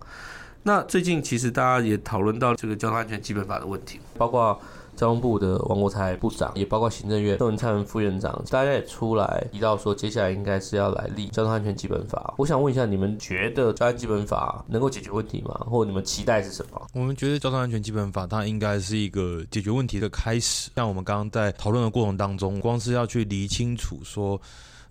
[0.64, 4.60] 那最近其实大家也讨论到这个交通安全基本法的问题，包括。
[4.96, 12.34] 交通部的王国才部长，也包括行政院邓文灿副院长，大家也出来提到说，接下来应该是要来立交通安全基本法。
[12.38, 15.54] 我想问一下，你们觉得交通安全基本法能够解决问题吗？
[15.70, 16.82] 或者你们期待是什么？
[16.94, 20.72] 我们觉得交通安全基本法它应该是一个解决问题的开始。
[20.76, 24.40] 像我们刚刚在讨论的过程当中，光是要去理清楚说。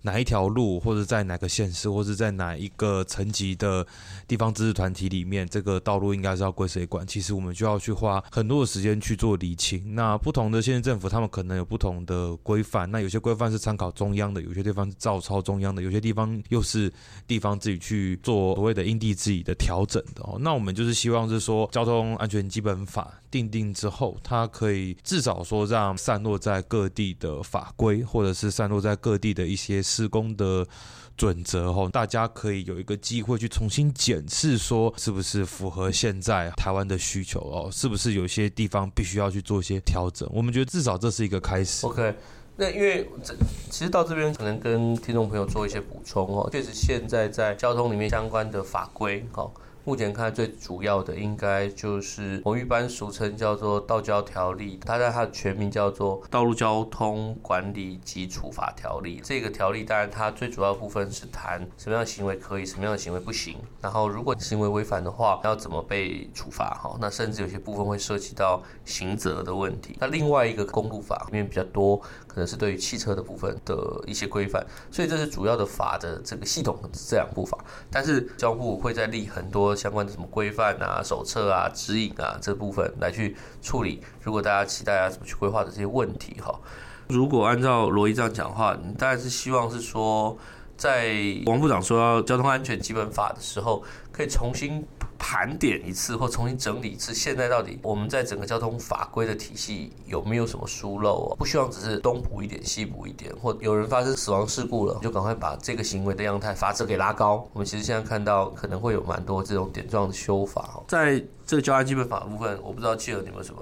[0.05, 3.85] 哪一条路，或者在哪个县市，或者在哪一个层级的
[4.27, 7.05] 地方自治团体里面，这个道路应该是要归谁管？
[7.07, 9.95] 其实我们就要去花很多的时间去做厘清。
[9.95, 12.89] 那不同的县政府，他们可能有不同的规范。
[12.91, 16.93] 那有些规范是参考中央的，有些地方是照抄中央的，有些地方又是
[17.25, 20.37] 地方自己去做所谓的因地制宜的调整的哦。
[20.39, 29.81] 那我们就是希望是说，交通安全基本法定定之后，它可以至少说让散落在各地的法规，或者是散落在各地的一些。
[29.95, 30.67] 施工的
[31.15, 37.69] 准则吼，大家可以有一个机会去重新检视，说是不是符合现在台湾的需求哦？
[37.71, 40.29] 是不是有些地方必须要去做一些调整？
[40.33, 41.85] 我们觉得至少这是一个开始。
[41.85, 42.13] OK，
[42.57, 43.33] 那因为这
[43.69, 49.49] 其实到这边可能跟听众朋友做一些补充哦，确实现在在交通里面相关的法规哦。
[49.87, 59.19] 目前看最主要的应该就是我们一般俗称叫做《道交条例》，它在它的全名叫做《道路交通管理及处罚条例》。
[59.23, 63.57] 这个条例当然它最主要部分是谈什么样的行为可以，什么样的行为不行。
[63.79, 66.79] 然后如果行为违反的话，要怎么被处罚？
[66.81, 69.95] 哈，那甚至有些部分会涉及到刑责的问题。
[69.99, 72.01] 那另外一个公路法里面比较多，
[72.35, 74.61] 可能是对于汽车的部分的一些规范。
[74.91, 77.57] 所以这是主要的法的这个系统这两部法，
[77.89, 79.73] 但是交通部会在立很多。
[79.85, 84.01] 相关的什么规范啊、手册啊、指引啊这部分来去处理。
[84.23, 86.59] 如果大家期待啊怎么去规划的这些问题哈，
[87.07, 90.35] 如果按照罗伊这样讲话，你当然是希望是说，
[90.75, 91.13] 在
[91.45, 94.83] 王部长说要交通安全基本法的时候，可以重新
[95.17, 101.35] 盘点一次或重新整理一次，现在到底我们在整个交通法规的体系有没有什么疏漏哦？
[101.37, 107.47] 不希望只是东补一点西补一点，或有人发生死亡事故了，就赶快把这个行为的样态罚则给拉高。
[107.53, 110.81] 我们其实现在看到可能会有蛮多这种点状的修法。
[110.87, 113.61] 在这个交安基本法的部分，我不知道记得你们什么？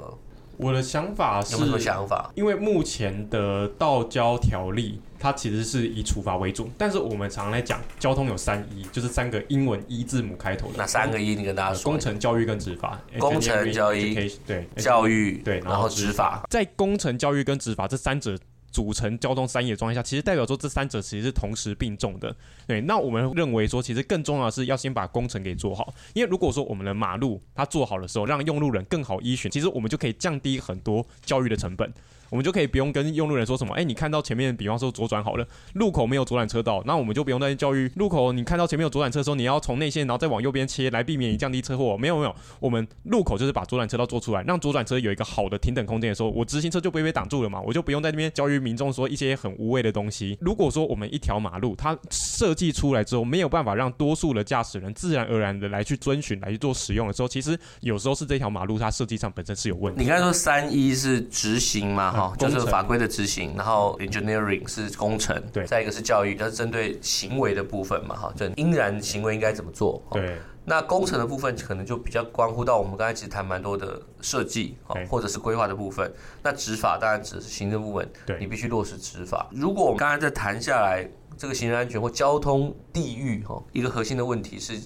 [0.58, 2.32] 我的想法是，有没有什么想法？
[2.36, 5.02] 因为目前的道交条例。
[5.24, 10.74] 它其实是以处罚为主，但是我们常常来讲，交通有三一，就是三个英文一字母开头的。
[10.78, 11.90] 那三个一，你跟大家说。
[11.90, 13.00] 工程、教育跟执法。
[13.18, 16.44] 工程、教育，对，教育，对，然后执法。
[16.50, 18.38] 在工程、教育跟执法这三者
[18.74, 22.36] 组成交通三野状态下，其实代表说这三者其实是同时并重的。
[22.68, 31.94] 对，那我们认为说，其实更重要的是要先把工程给做好，因为如果说我们的马路它做好的时候，让用路人更好依循，其实我们就可以降低很多教育的成本。
[32.34, 41.96] 我们就可以不用跟用路人说什么，哎、你看到前面，比方说左转好了，路口没有左转车道，那我们就不用再教育路口，你看到前面有左转车的时候，你要从内线，然后再往右边切，来避免你降低车祸。
[41.96, 50.36] 没有没有，我们路口就是把左转车道做出来，让左转车有一个好的停等空间的时候，我直行车就不会被挡住了嘛，我就不用在那边教育民众说一些很无谓的东西。
[50.42, 60.02] 如果说我们一条马路它设计出来之后，没有办法让多数的驾驶人自然而然的来去遵循来去做使用的时候，其实有时候是这条马路它设计上本身是有问题。
[60.02, 70.38] 你刚才说三一是直行嘛，哈、嗯，就是法规的执行，然后 engineering 是工程，对，再一个是教育，就是针对行为的部分嘛，哈，就应然行为应该怎么做，对。
[70.66, 74.78] 那工程的部分可能就比较关乎到我们刚才其实谈蛮多的设计，
[75.10, 76.10] 或者是规划的部分。
[76.42, 79.50] 那执法当然只是行政部门，对，你必须落实执法。
[79.52, 81.06] 如果我们刚才在谈下来，
[81.38, 84.80] 这个行人安全或交通地域，哈，一个核心的问题是。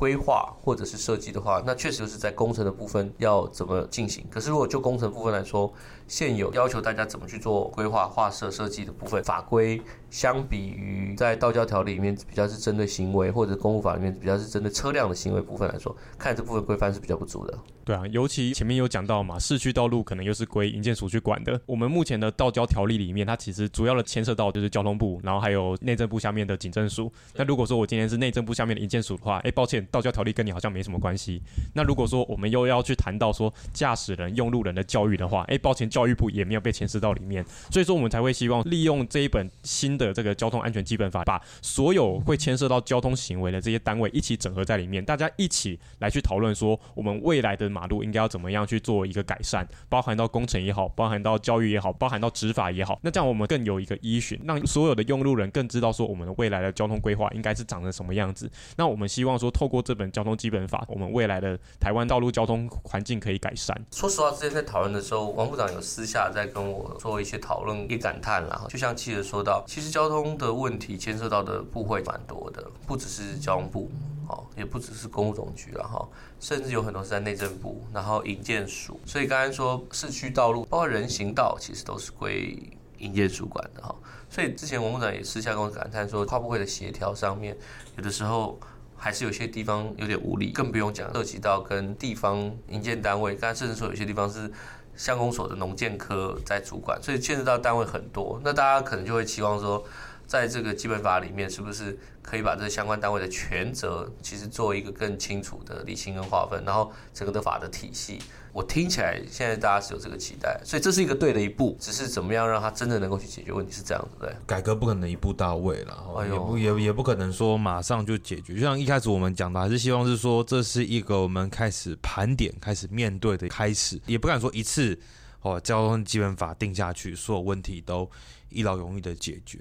[0.00, 4.24] 规划或者是设计的话，那确实就是在工程的部分要怎么进行。
[4.30, 5.70] 可是如果就工程部分来说，
[6.08, 17.58] 现有要求大家怎么去做规划、画设、设计的部分法规，相比于在道教条例里面比较是针对行为，或者公务法里面比较是针对车辆的行为部分来说，看这部分规范是比较不足的。
[17.90, 21.60] 对啊，尤其前面有讲到嘛，市区道路可能又是归营建署去管的。
[21.66, 27.12] 我们目前的道交条例里面，它其实主要的牵涉到就是交通部，然后还有内政部下面的警政署。
[27.34, 29.84] 那如果说我今天是内政部下面的营建署的话，哎，抱歉。
[29.90, 31.42] 道交条例跟你好像没什么关系。
[31.74, 37.44] 那如果说我们又要去谈到说驾驶人、用路人的教育的话，哎，抱歉，教育部也没有被牵涉到里面。
[37.72, 52.98] 所以说我们才会希望利用这一本新的这个交通安全基本法，把所有会牵涉到交通行为的这些单位一起整合在里面，大家一起来去讨论说，我们未来的马马路应该要怎么样去做一个改善，包含到工程也好，包含到教育也好，包含到执法也好。
[53.00, 58.50] 那这样我们更有一个依循，让所有的用路人更知道说我们的未来的交通规划应该是长成什么样子。
[58.76, 63.74] 那我们希望说透过这本交通基本法，我们未来的台湾道路交通环境可以改善。
[63.92, 68.66] 说实话，之前在讨论的时候，王部长有私下在跟我做一些讨论，也感叹了。
[68.68, 73.90] 就像记者说到，其实交通的问题牵涉到的部会蛮多的，不只是交通部，
[74.30, 79.00] 哦，也不只是公务总局了哈，甚至有很多是在内政部，然后营建署。
[79.04, 82.58] 所以刚才说市区道路，包括人行道，其实都是归
[82.98, 83.94] 营建署管的哈。
[84.28, 87.56] 所以之前王部长也私下跟我感叹说，跨部会的协调上面，
[87.96, 88.58] 有的时候。
[89.02, 94.52] 还是有些地方有点无力，更不用讲涉及到跟地方营建单位，刚才甚至说有些地方是
[94.94, 98.38] 乡公所的农建科在主管，所以牵涉到单位很多。
[98.44, 99.82] 那大家可能就会期望说，
[100.30, 108.20] 在这个基本法里面，是不是可以把这相关单位的权责，其实做一个更清楚的理清跟划分，然后整个的法的体系。
[108.52, 114.32] 我听起来现在大家是有这个期待，所以这是一个对的一步，只是怎么样让它真的能够去解决问题是这样子，对。
[114.46, 118.54] 改革不可能一步到位了，也不也也不可能说马上就解决。
[118.54, 124.96] 就像一开始我们讲的，还是希望是说这是一个我们开始盘点、开始面对的开始，也不敢说一次
[125.42, 128.08] 哦，交通基本法定下去，所有问题都
[128.48, 129.58] 一劳永逸的解决。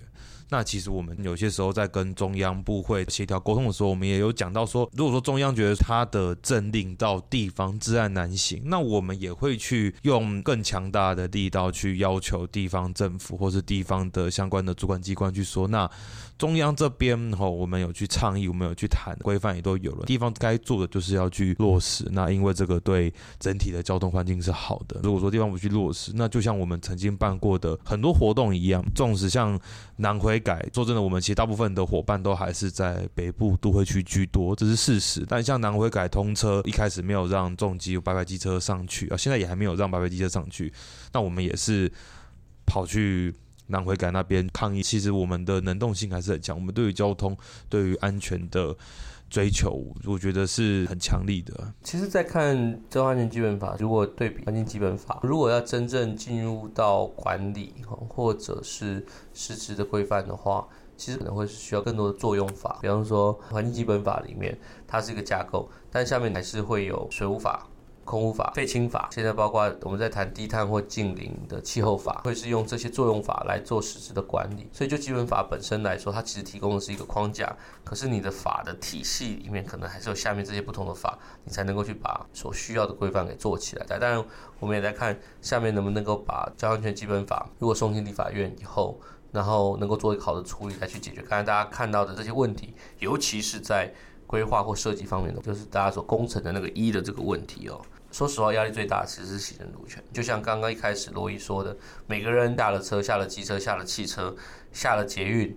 [0.50, 15.90] 那其实我们有些时候在跟中央部会协调沟通的时候，我们也有讲到说，如果说中央觉得他的政令到地方治安难行，那我们也会去用更强大的力道去要求地方政府或是地方的相关的主管机关去说，那
[16.40, 22.08] 中央这边吼，我们有去倡议，我们有去谈规范也都有了，地方该做的就是要去落实。
[22.12, 25.00] 那因为这个对整体的交通环境是好的。
[25.04, 29.60] 如果说地方不去落实，那就像我们曾经办过的很多活动一样，纵使像
[29.98, 30.40] 南回。
[30.40, 35.26] 改说真的，我们其实大部分的伙伴都还是在北部都会区居多，这是事实。
[35.28, 40.72] 但像南回改通车，一开始没有让重机、白牌机车上去啊，现在也还没有让白牌机车上去。
[41.12, 41.92] 那我们也是
[42.66, 43.36] 跑去
[43.70, 44.84] 南回改那边抗议。
[44.84, 47.36] 其实我们的能动性还是很强，我们对于交通、
[47.70, 48.76] 对于安全的。
[49.30, 51.72] 追求，我觉得是很强力的。
[51.84, 52.58] 其实，在看
[52.90, 57.76] 《交通安全基本法》，如果对比《环境基本法》，如果要真正进入到管理
[58.08, 59.06] 或者是
[59.36, 62.80] 实质的规范的话，其实可能会是需要更多的作用法。
[62.82, 67.69] 比方说，《环境基本法》里面它是一个架构，但下面还是会有水务法。
[68.10, 74.68] 空污法、废氢法，现在包括我们在谈低碳或净零的气候法，会是用这些作用法来做实质的管理。
[74.74, 83.86] 所以就基本法本身来说，它其实提供的是一个框架，可是你的法的体系里面可能还是有下面这些不同的法，你才能够去把所需要的规范给做起来。
[83.86, 84.26] 当然，
[84.60, 89.00] 我们也在看下面能不能够把交通安全基本法如果送进立法院以后，
[89.32, 93.94] 然后能够做一个好的处理来去解决刚才大家看到的这些问题，尤其是在
[94.26, 97.80] 规划或设计方面的，就是大家所工程的那个一的这个问题哦。
[98.12, 100.04] 说实话，压力最大其实是行人路权。
[100.12, 101.76] 就像刚刚一开始罗伊说的，
[102.08, 104.36] 每个人打了车、下了机车、下了汽车、
[104.72, 105.56] 下了捷运，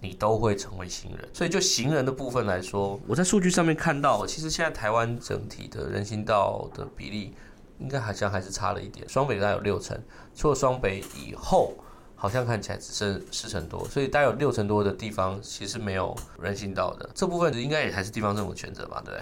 [0.00, 1.28] 你都会成为行人。
[1.32, 7.34] 所以就行人的部分来说，我在数据上面看到，其实现在台湾整体的人行道的比例
[7.78, 9.08] 应该好像还是差了一点。
[9.08, 10.00] 双北大概有六成，
[10.34, 11.74] 除了双北以后，
[12.14, 17.10] 好像看起来只剩四成多，所以大概有六成多的地方其实没有人行道的。
[17.14, 19.14] 这部分应该也还是地方政府全责吧，对？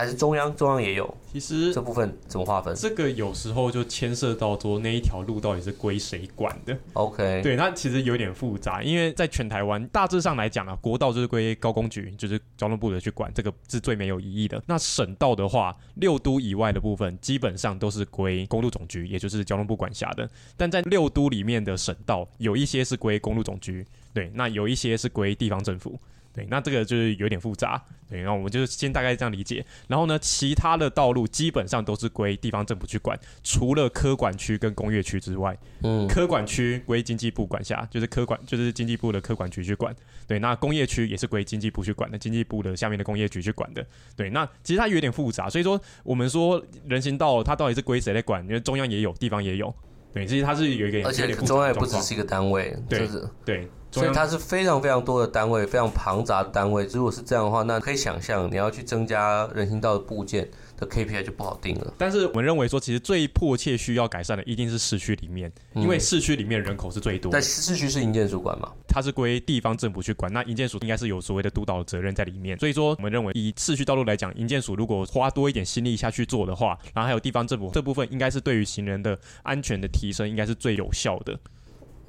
[0.00, 1.14] 还是中央，中央也有。
[1.30, 2.74] 其实这部分怎么划分？
[2.74, 6.74] 这个有时候就牵涉到说那一条路到底是归谁管的。
[6.94, 14.62] OK，对，那其实有点复杂，因为在全台湾大致上来讲啊，国道就是归高工局，就是交通部的去管，这个是最没有疑义的。
[14.66, 20.26] 那省道的话，六都以外的部分基本上都是归公路总局，也就是交通部管辖的。
[20.56, 26.00] 但在六都里面的省道，有一些是归公路总局，对，那有一些是归地方政府。
[26.32, 27.82] 对，那这个就是有点复杂。
[28.08, 29.64] 对，那我们就先大概这样理解。
[29.86, 35.56] 然后呢，其他的道路基本上都是归地方政府去管，除了科管区跟工业区之外。
[35.82, 39.94] 嗯，科管区归经济部管辖，就是科管，就是经济部的科管局去管。
[40.26, 43.84] 对，那工业区也是归经济部去管的，经济部的下面的工业局去管的。
[44.16, 48.42] 对，那其实它有点复杂，所以说我们说人行道它到底是归谁来管？
[48.44, 49.72] 因为中央也有，地方也有。
[50.12, 53.68] 对，其实它是有一个，而且中央也不只是一个单位，对，就是对。
[53.92, 56.84] 所以它是非常非常多的单位，非常庞杂的单位。
[56.92, 61.92] 如果是这样的话，那可以想象你要去增加人行道的部件的 KPI 就不好定了。
[61.98, 67.32] 但是我们认为说，其实最迫切需要改善的一定是市区里面，因为市区里面人口是最多。
[67.32, 68.70] 但市区是营建署管嘛？
[68.86, 72.56] 它是归地方政府去管，那营建署应该是有所谓的督导责任在里面。
[72.60, 81.36] 所以说，我们认为以市区道路来讲，营建署如果花多一点心力下去做的话，然后还有地方政府这部分，应该是对于行人的安全的提升，应该是最有效的。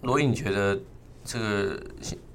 [0.01, 0.79] 罗颖觉得？
[1.23, 1.79] 这个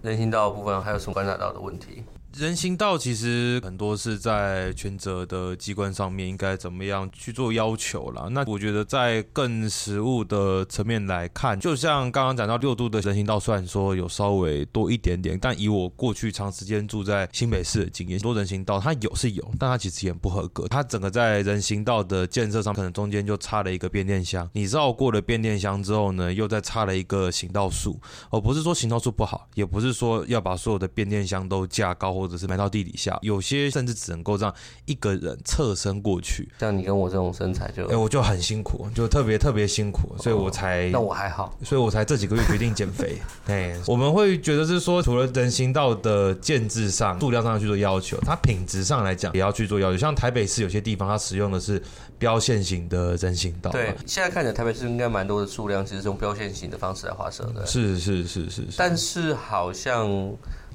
[0.03, 2.05] 人行道部分还有什么观察到的问题？
[2.39, 8.29] 人行道其实很多是在权责的机关上面应该怎么样去做要求啦。
[8.31, 20.69] 那我觉得在更实务的层面来看，就像刚刚讲到六度的人行道，虽然说有稍微多一点点，但以我过去长时间住在新北市的经验，多人行道它有是有，但它其实也不合格。
[20.69, 24.47] 它整个在人行道的建设上，可能中间就插了一个变电箱。
[24.53, 27.99] 你绕过了变电箱之后呢，又再插了一个行道树。
[28.29, 32.26] 哦，不是说行道树不好，也不是说要把所有的变电箱都架高或。
[32.27, 34.53] 或者是埋到地底下，有些甚至只能够让
[34.85, 36.49] 一个人侧身过去。
[36.59, 40.91] 像你跟我这种身材就，就哎，我就很辛苦，就特别特别辛苦，所以我才。
[40.91, 43.17] 那我还好，所以我才这几个月决定减肥。
[43.47, 49.97] 哎，我们会觉得是说，除了人行道的建制上、数量上去做要求，它品质上来讲也要去做要求。
[49.99, 51.81] 像台北市有些地方，它使用的是
[52.19, 53.71] 标线型的人行道。
[53.71, 57.65] 对，现在看起来台北市应该蛮多的数量，其实是用标线型的方式来划设的。
[57.67, 58.75] 是是是是，是。
[58.77, 60.09] 但是好像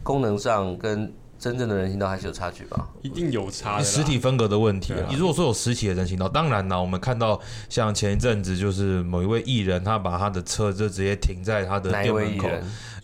[0.04, 1.12] 功能上跟
[1.42, 2.88] 真正的人行道还是有差距吧？
[3.02, 3.84] 一定有差的。
[3.84, 4.94] 实体分隔的问题。
[5.10, 12.48] 你如果说有实体的人行道，当然呢，我们看到像前一阵子就是某一位艺人，他把他的车就直接停在他的店门口。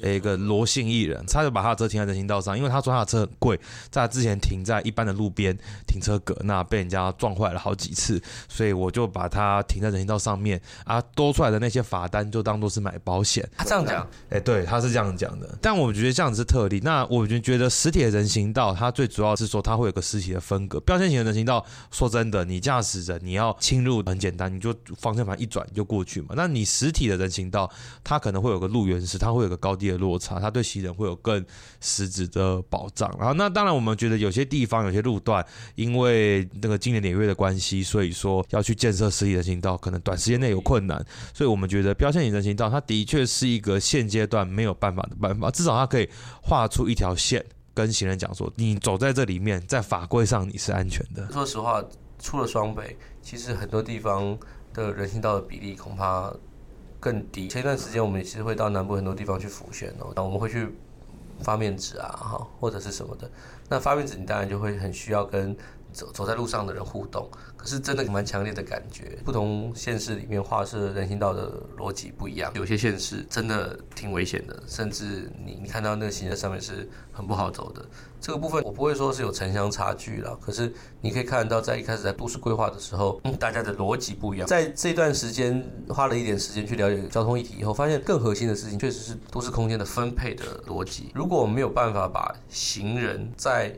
[0.01, 13.47] 一个罗姓艺人，他就把他的车停在人行道上，因为他说他的车很贵，在之前停在一般的路边停车格，那被人家撞坏了好几次，所以我就把它停在人行道上面啊，多出来的那些罚单就当做是买保险。
[13.57, 15.57] 他这样讲，哎，对，他是这样讲的。
[15.61, 16.79] 但我觉得这样子是特例。
[16.83, 20.79] 那我就觉得实体的人行道，它最主要是说它会有个实体的分隔。
[20.81, 26.35] 标签型的人行道，说真的，你驾驶人你要侵入很简单，你就方向盘一转就过去嘛。
[26.35, 27.69] 那你实体的人行道，
[28.03, 29.86] 它可能会有个路缘石，它会有个高低。
[29.89, 31.43] 的落差，它对行人会有更
[31.81, 33.09] 实质的保障。
[33.19, 41.03] 然后，那当然，我们觉得有些地方、有些路段，因为那个经年年月的关系，所以说要去建设实体人行道，可能短时间内有困难。
[41.33, 45.51] 所以我们觉得标线型人行道，它的确是一个现阶段没有办法的办法。
[45.51, 46.09] 至少它可以
[46.41, 51.31] 画出一条线，跟行人讲说，你走在这里面，在法规上你是安全的。
[51.31, 51.83] 说实话，
[52.19, 54.37] 除了双北，其实很多地方
[54.73, 56.33] 的人行道的比例恐怕。
[56.99, 57.47] 更低。
[57.47, 60.75] 前一段时间，我们其实会到南部很多地方去浮选哦，那我们会去
[61.41, 63.29] 发面纸啊，哈，或者是什么的。
[63.69, 65.55] 那发面纸，你当然就会很需要跟
[65.91, 67.29] 走走在路上的人互动。
[67.55, 72.51] 可是真的蛮强烈的感觉，不同县市里面画设人行道的逻辑不一样。
[72.55, 77.83] 有些县市真的挺危险的，甚至你你看到那个行人上面是很不好走的。
[78.19, 80.71] 这个部分我不会说是有城乡差距了，可是
[81.01, 84.47] 你可以看得到，在一开始在都市规划的时候，嗯，大家的逻辑不一样。
[84.47, 91.11] 在这段时间花了一点时间去了解交通议题以后，发现更核心的事情确实是都市空间的分配的逻辑。
[91.13, 93.77] 如果我们没有办法把行人在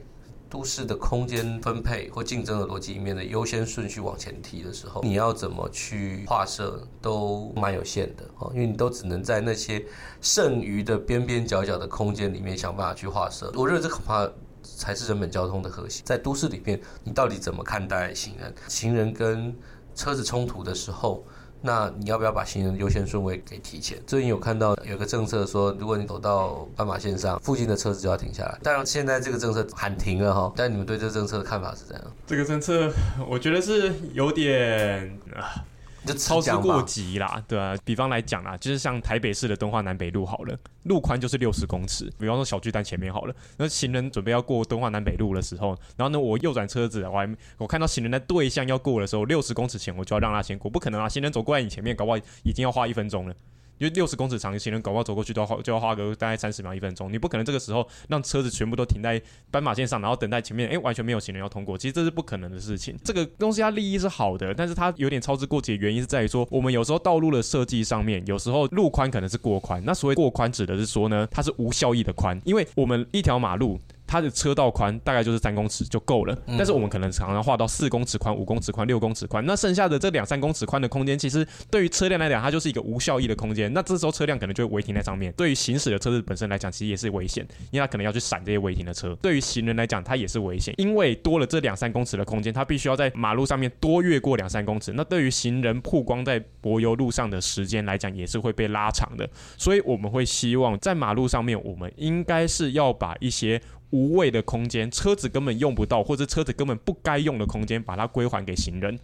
[0.49, 9.85] 都市的空间分配或竞争的逻辑里面的优先顺序往前提的时候，你要怎么去划设都蛮有限的哦，因为你都只能在那些
[10.21, 13.51] 剩余的边边角角的空间里面想办法去划设。
[13.55, 14.27] 我认为这恐怕
[14.63, 16.01] 才是人本交通的核心。
[16.03, 18.53] 在都市里面，你到底怎么看待行人？
[18.67, 19.55] 行人跟
[19.93, 21.23] 车子冲突的时候，
[21.62, 23.97] 那你要不要把行人优先顺位给提前？
[24.07, 28.57] 最近有看到有个政策说，如果你走到斑马线上，附近的车子就要停下来。
[28.64, 32.05] 当然，现在这个政策喊停了哈，但你们对这个政策的看法是怎样？
[32.26, 32.91] 这个政策，
[33.28, 35.66] 我觉得是有点啊。
[36.05, 42.11] 就超之过急啦，对啊，比方来讲啦，就是像台北市的敦化南北路好了，路宽就是六十公尺。
[42.17, 53.35] 比方说小巨蛋前面好了，那行人准备要过敦化南北路的时候，然后呢，我右转车子，我还我看到行人在对向要过的时候，六十公尺前我就要让他先过，不可能啊，行人走过来你前面，搞不好已经要花一分钟了。
[53.80, 57.11] 因为六十公尺长的行人，搞不好走过去都要花就要花个大概三十秒一分钟。
[57.11, 61.77] 你不可能这个时候让车子全部都停在斑马线上，然后等待前面，诶，完全没有行人要通过。
[61.77, 62.95] 其实这是不可能的事情。
[63.03, 69.82] 这个东西它利益是好的，但是它有点操之过急的原因是在于说，我们有时候道路的设计上面，有时候路宽可能是过宽。
[69.86, 73.80] 那所谓过宽指的是说呢，它是无效益的宽，因为我们一条马路。
[74.10, 83.72] 它的车道宽大概就是三公尺就够了，但是我们可能常常画到四公尺宽、五公尺宽、六公尺宽，那剩下的这两三公尺宽的空间，其实对于车辆来讲，它就是一个无效益的空间。
[83.72, 89.16] 那这时候车辆可能就会违停在上面，对于行驶的车子本身来讲，其实也是危险，因为它可能要去闪这些违停的车。
[89.22, 94.91] 对于行人来讲，它也是危险，因为多了这两三公尺的空间，它必须要在马路上面多越过两三公尺。
[94.93, 99.30] 那对于行人曝光在柏油路上的时间来讲，也是会被拉长的。
[99.55, 103.62] 所以我们会希望在马路上面，我们应该是要把一些。
[103.91, 108.99] 无谓的空间，车子根本用不到，或者车子根本不该用的空间，把它归还给行人。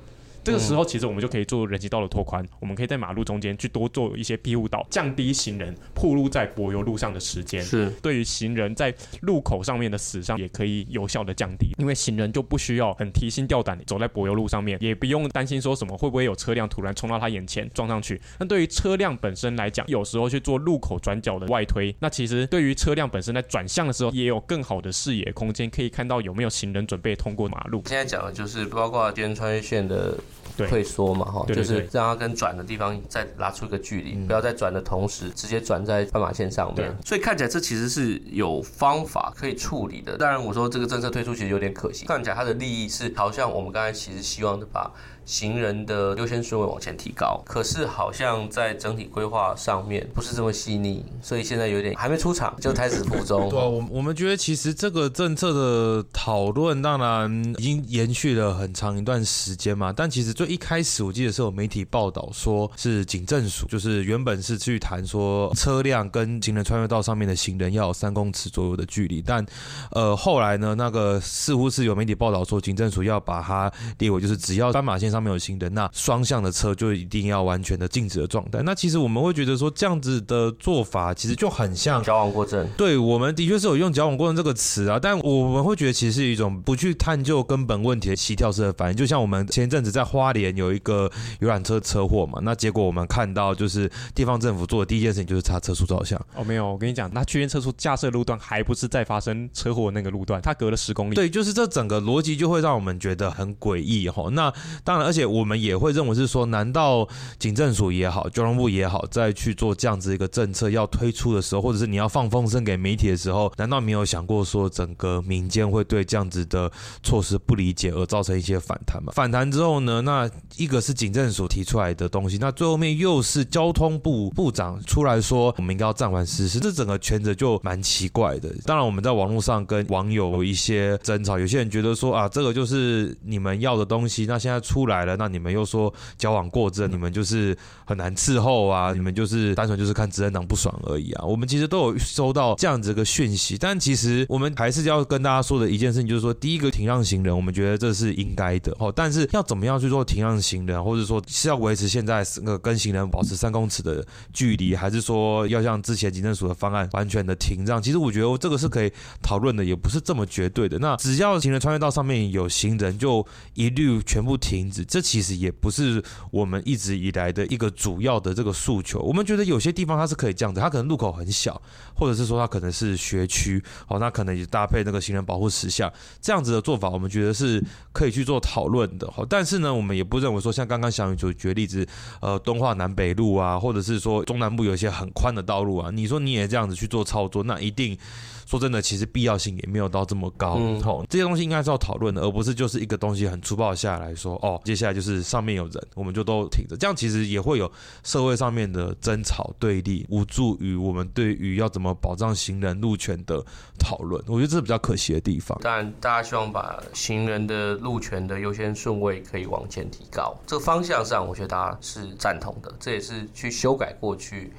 [0.45, 7.63] 这个时候，其实我们就可以做人行道的拓宽，我们可以在马路中间去多做一些庇护岛，降低行人铺路在柏油路上的时间。
[7.63, 18.21] 是对于行人在路口上面的死伤，也可以有效的降低，因为行人就不需要很提心吊胆走在柏油路上面，也不用担心说什么会不会有车辆突然冲到他眼前撞上去。
[18.37, 27.81] 那对于车辆本身来讲，有时候去做路口转角的外推，那其实对于车辆本身在转向的时候，也有更好的视野空间，可以看到有没有行人准备通过马路。
[27.87, 30.15] 现在讲的就是包括今天穿越线的。
[30.57, 36.95] 退缩嘛，哈，就是让它跟转的地方再拉出一个距离，不要在转的同时直接转在斑马线上面。
[37.03, 40.17] 所以看起来这其实是有方法可以处理的。
[40.17, 42.05] 当然，我说这个政策推出其实有点可惜。
[42.05, 44.91] 看起来它的利益是好像我们刚才其实希望的把。
[45.25, 53.49] 行人的优先顺位往前提高，可是好像在整体规划上面不是这么细腻，所以现在有点还没出场就开始负中。
[53.49, 69.45] 对啊，我我们觉得其实这个政策的讨论当然已经延续了很长一段时间嘛，但其实最一开始我记得是有媒体报道说是警政署，就是原本是去谈说车辆跟行人穿越道上面的行人要有三公尺左右的距离，但
[69.91, 75.15] 呃后来呢，那个似乎是有媒体报道说警政署要把它列为就是只要斑马线上。
[75.15, 78.61] 上面有新的，那双向的车就一定要完全的静止的状态。
[78.65, 82.67] 那其实我们会觉得说，这样子的做法其实就很像矫枉过正。
[82.75, 88.97] 对，我们的确是有用“矫枉过正”这个词啊，但我们会觉得其实是一种不去探究根本问题的膝跳式的反应。
[88.97, 91.09] 就像我们前一阵子在花莲有一个
[91.39, 96.19] 游览车车祸嘛，那结果我们看到就是地方政府做的第一件事情就是查车速照相。
[96.35, 101.15] 哦，没有，我跟你讲，那区间测速架设路段还不是在发生车祸的那个路段，它隔了十公里。
[101.15, 104.27] 对，就是这整个逻辑就会让我们觉得很诡异哈。
[104.33, 104.53] 那
[104.83, 105.04] 当然。
[105.05, 116.71] 而且我们也会认为是说，难道警政署也好，交通部也好，在去做这样子一个政策要推出的时候，或者是你要放风声给媒体的时候，难道没有想过说，整个民间会对这样子的
[117.03, 119.13] 措施不理解而造成一些反弹吗？
[119.15, 120.27] 反弹之后呢，那
[120.57, 128.51] 一个是警政署提出来的东西，那最后面又是交通部部长出来说，我们应该要暂缓实施，这整个权责就蛮奇怪的。
[128.65, 134.94] 当然，我们在网络上跟网友有一些争吵，有些人觉得说啊，这个就是你们要的东西，那现在出来。
[134.95, 141.25] 来了，那你们又说交往过正，你们就是很难伺候啊，你们就是单纯就是看执政党不爽而已啊。
[141.25, 148.91] 我们其实都有收到这样子一个讯息，但其实我们还是要跟大家说的一件事情，就是说，第一个停让行人，我们觉得这是应该的哦。
[148.95, 157.81] 但是要怎么样去做停让行人，或者说是要维持现在那个跟行人保持三公尺的距离，还是说要像之前警政署的方案完全的停让？
[157.81, 158.91] 其实我觉得这个是可以
[159.21, 160.79] 讨论的，也不是这么绝对的。
[160.79, 163.25] 那只要行人穿越到上面有行人，就
[163.55, 164.84] 一律全部停止。
[164.87, 168.99] 这其实也不是我们一直以来的一个主要的这个诉求。
[168.99, 171.61] 我们觉得有些地方它是可以这样子，它可能路口很小，
[171.95, 179.09] 或者是说它可能是学区，哦，那可能也搭配那个行人保护石像这样子的做法，我们觉得是可以去做讨论的。
[179.11, 181.87] 好，但是呢，我们也不认为说像刚刚小雨所举例子，
[182.21, 187.97] 呃，东化南北路啊，或者是说中南部有一些很宽的道路啊，你说你也这样子去做操作，那一定。
[188.45, 190.57] 说真的，其实必要性也没有到这么高。
[190.59, 190.79] 嗯，
[191.09, 196.77] 这些东西应该是要讨论的，而不是就是一个东西很粗暴下来说，哦，接下来就是上面有人，我们就都挺着。
[196.77, 197.71] 这样其实也会有
[198.03, 203.43] 社会上面的争吵对立，无助于我们对于要怎么保障行人路权的
[203.79, 204.23] 讨论。
[204.27, 205.57] 我觉得这是比较可惜的地方。
[205.61, 212.71] 当然，大家希望把行人的路权的优先顺位可以往前提高，这个方向上，我觉得大家是赞同的。
[212.79, 214.53] 这也是去修改过去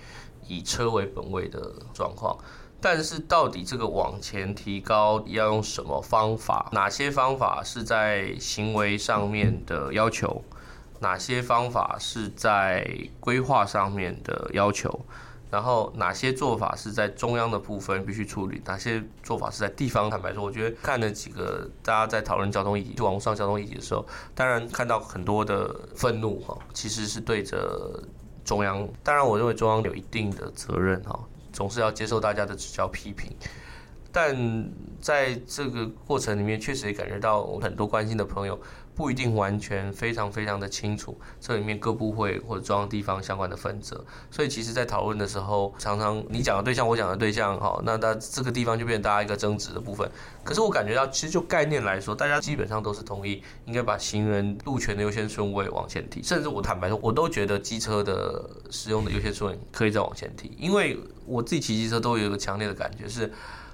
[0.48, 2.36] 以车为本位的状况。
[2.80, 6.68] 但是到底这个往前提高要用什么方法？
[6.72, 10.42] 哪些方法是在行为上面的要求？
[11.00, 12.88] 哪些方法是在
[13.20, 15.00] 规划上面的要求？
[15.50, 18.60] 然后哪些做法是在中央的部分必须处理？
[18.64, 20.10] 哪些做法是在地方？
[20.10, 24.04] 坦白说，我觉得看了几个大家在讨论交通议题、就网络上交通议题的时候，
[24.34, 28.02] 当然看到很多的愤怒哈，其实是对着
[28.44, 28.86] 中央。
[29.02, 31.18] 当然，我认为中央有一定的责任哈。
[31.56, 33.34] 总是要接受大家的指教批评，
[34.12, 34.36] 但
[35.00, 38.60] 在这个过程里面，确实也感觉到很多关心的朋友
[38.96, 50.10] 不一定完全非常非常的清楚这里面各部会或者中央地方相关的分则，所以其实，在讨论的时候，常常你讲的对象，我讲的对象，好，那那这个地方就变成大家一个争执的部分。
[50.42, 60.98] 可是我感觉到，其实就概念来说，大家基本上都是同意，应该把行人路权的优先顺位往前提，甚至我坦白说，我都觉得机车的使用的优先顺位可以再往前提，因为。
[61.28, 63.28] 我自己骑机车都有一个强烈的感觉是，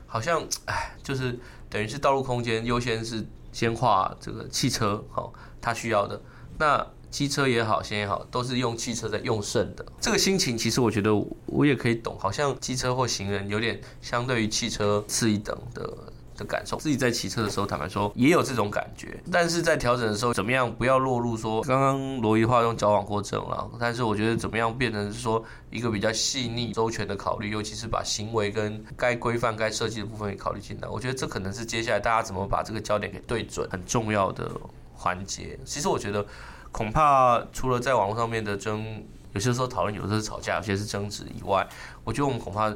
[0.07, 6.21] 好像哎，就是等于是道路空间优先是先画这个汽车，好，他需要的。
[6.59, 9.85] 那机车也好，先也好，都是用汽车在用剩的。
[10.01, 11.15] 这个心情其实我觉得
[11.47, 15.95] 我也可以懂，好像机车或行人有点相对于汽车次一等的。
[16.37, 19.21] 的感受，自己在骑车的时候，坦白说也有这种感觉。
[19.31, 23.71] 但是在调整的时候，怎么样不要落入说刚刚罗伊话用矫枉过正了？
[23.79, 30.89] 但是我觉得怎么样变成是说一个比较细腻周全的考虑，尤其是把行为跟该规范、该设计的部分也考虑进来。
[30.89, 34.51] 我觉得这可能是接下来大家怎么把这个焦点给对准很重要的
[34.95, 35.59] 环节。
[35.65, 36.25] 其实我觉得
[36.71, 39.03] 恐怕除了在网络上面的争，
[39.33, 41.67] 有些时候讨论，有些是吵架，有些是争执以外，
[42.05, 42.75] 我觉得我们恐怕。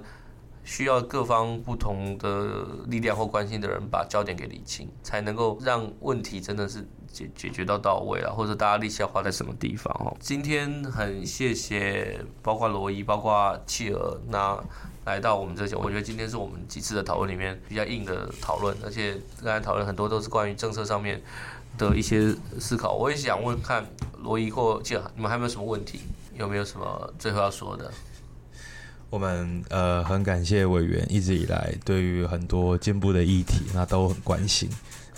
[0.66, 10.14] 需要各方不同的力量或关心的人把焦点给理清，才能够让问题真的是解解决到到位了，或者大家力气要花在什么地方哦。
[10.18, 14.60] 今天很谢谢，包括罗伊，包括企鹅，那
[15.04, 21.22] 来到我们这些，我觉得今天是我们几次的讨论里面比较硬的讨论，而且刚才讨论很多都是关于政策上面
[21.78, 22.92] 的一些思考。
[22.92, 23.86] 我也想问看
[24.18, 26.00] 罗伊或企鹅，你们还有没有什么问题？
[26.34, 27.88] 有没有什么最后要说的？
[29.08, 34.68] 我们呃很感谢委员一直以来对于很多进步的议题，那都很关心。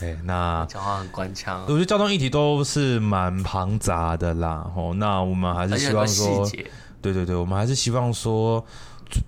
[0.00, 1.62] 哎，那讲话很官腔。
[1.62, 4.70] 我觉得交通议题都是蛮庞杂的啦。
[4.76, 6.48] 哦，那我们还是希望说，
[7.02, 8.64] 对对对，我们还是希望说，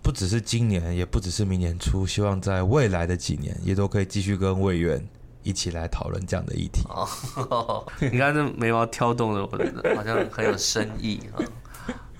[0.02, 5.04] 不只是今年，也不只是明年初，希望在未来的几年，也都可以继续跟委员
[5.42, 6.82] 一起来讨论这样的议题。
[6.88, 11.42] 哦， 你看这眉毛挑动的，我觉得好像很有深意啊。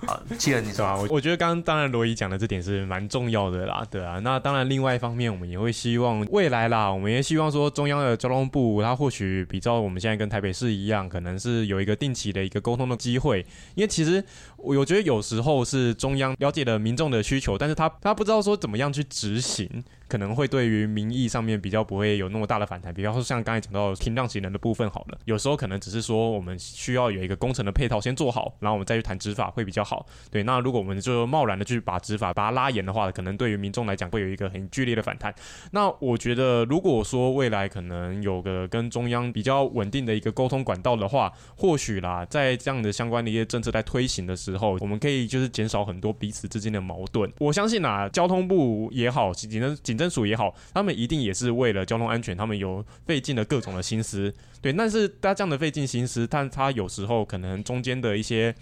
[0.07, 4.19] 好，既然你说啊，我我觉得刚刚当然罗伊讲的这点是蛮重要的啦，对啊。
[4.19, 13.45] 那当然，另外一方面，我们也会希望未来啦，我们也希望说中央的交通部，它或许比照我们现在跟台北市一样，可能是有一个定期的一个沟通的机会。
[13.75, 14.23] 因为其实
[14.63, 19.83] 我我觉得有时候是中央了解了民众的需求，但是他他不知道说怎么样去执行。
[20.11, 30.05] 可能会对于民意上面比较不会有那么大的反弹，比方说像刚才讲到停让行人的部分好了，有时候可能只是说我们需要有一个工程的配套先做好，然后我们再去谈执法会比较好。
[30.29, 35.33] 对，那如果我们就贸然的去把执法把它拉严的话，可能对于民众来讲会有一个很剧烈的反弹。
[35.71, 47.31] 那我觉得如果说未来可能有个跟中央比较稳定的一个沟通管道的话，或许啦，在这样的相关的一些政策在推行的时，时候我们可以就是减少很多彼此之间的矛盾。
[47.39, 54.71] 我相信啊，交通部也好，警政警政署也好，他们一定也是为了交通安全，他们有费尽了各种的心思，对。
[54.73, 58.53] 但是大家这样的费尽心思，但他有时候可能中间的一些。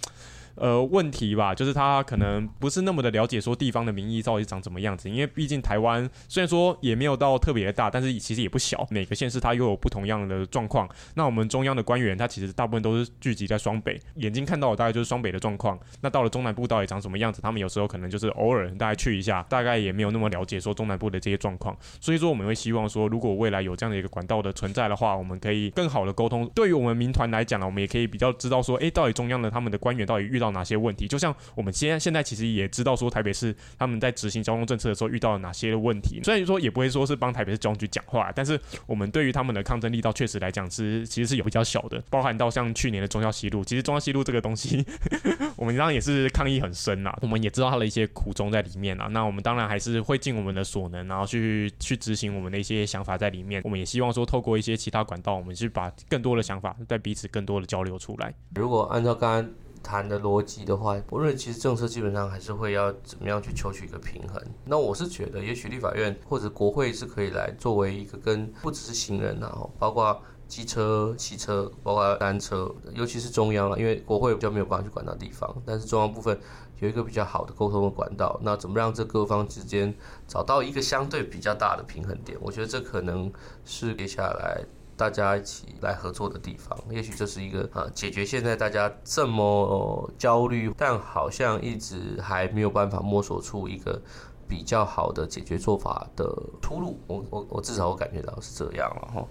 [0.59, 10.89] 呃，问题吧，就是他可能不是那么的了解说地方的民意到底长怎么样子，因为毕竟台湾虽然说也没有到特别的大，但是其实也不小，每个县市它又有不同样的状况。
[11.15, 15.79] 那我们中央的官员，他其实大部分都是聚集在双北， 眼睛看到的大概就是双北的状况。
[16.01, 21.73] 那到了中南部到底长什么样子，他们有时候可能就是偶尔大概去一下，大概也没有那么了解说中南部的这些状况。
[22.01, 26.45] 所以说我们会希望说，如果未来有这样的一个管道的存在的话，我们可以更好的沟通。
[26.53, 30.48] 对于我们民团来讲呢，我们也可以比较知道说，哎，到底中央的他们的官员到底遇到。
[30.49, 31.07] 到哪些问题。
[31.07, 36.19] 就像我们现在现在其实也知道说台北市他们在执行交通政策的时候遇到了哪些问题。
[36.23, 42.01] 虽然说也不会说是帮台北市交通局讲话，但是我们对于他们的抗争力道确实来讲是其实是有比较小的。
[42.09, 44.85] 包含到像去年的中央西路，其实中央西路这个东西，
[45.55, 47.17] 我们当然也是抗议很深啦。
[47.21, 49.07] 我们也知道它的一些苦衷在里面啊。
[49.07, 53.61] 那我们当然还是会尽我们的所能，然后去去执行我们的一些想法在里面。
[53.63, 58.33] 我们也希望说透过一些其他管道，我们去把更多的想法在彼此更多的交流出来。
[58.55, 59.51] 如果按照刚刚
[59.81, 64.41] 谈的逻辑的话，我认为其实政策基本上还是会要怎么样去求取一个平衡。
[64.65, 76.39] 那我是觉得，也许立法院或者国会是可以来作为一个跟不只是行人啊，包括机车、汽车，包括单车，尤其是中央了，因为国会比较没有办法去管到地方，但是中央部分
[76.79, 78.39] 有一个比较好的沟通的管道。
[78.43, 79.93] 那怎么让这各方之间
[80.27, 82.37] 找到一个相对比较大的平衡点？
[82.41, 83.31] 我觉得这可能
[83.63, 84.63] 是接下来。
[84.99, 94.01] 大家一起来合作的地方，也许这是一个呃解决现在大家这么焦虑，但好像一直还没有办法摸索出一个
[94.45, 96.25] 比较好的解决做法的
[96.61, 96.99] 出路。
[97.07, 99.25] 我我我至少我感觉到是这样了哈。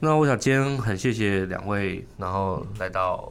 [0.00, 3.30] 那我想今天很谢谢两位，然后来到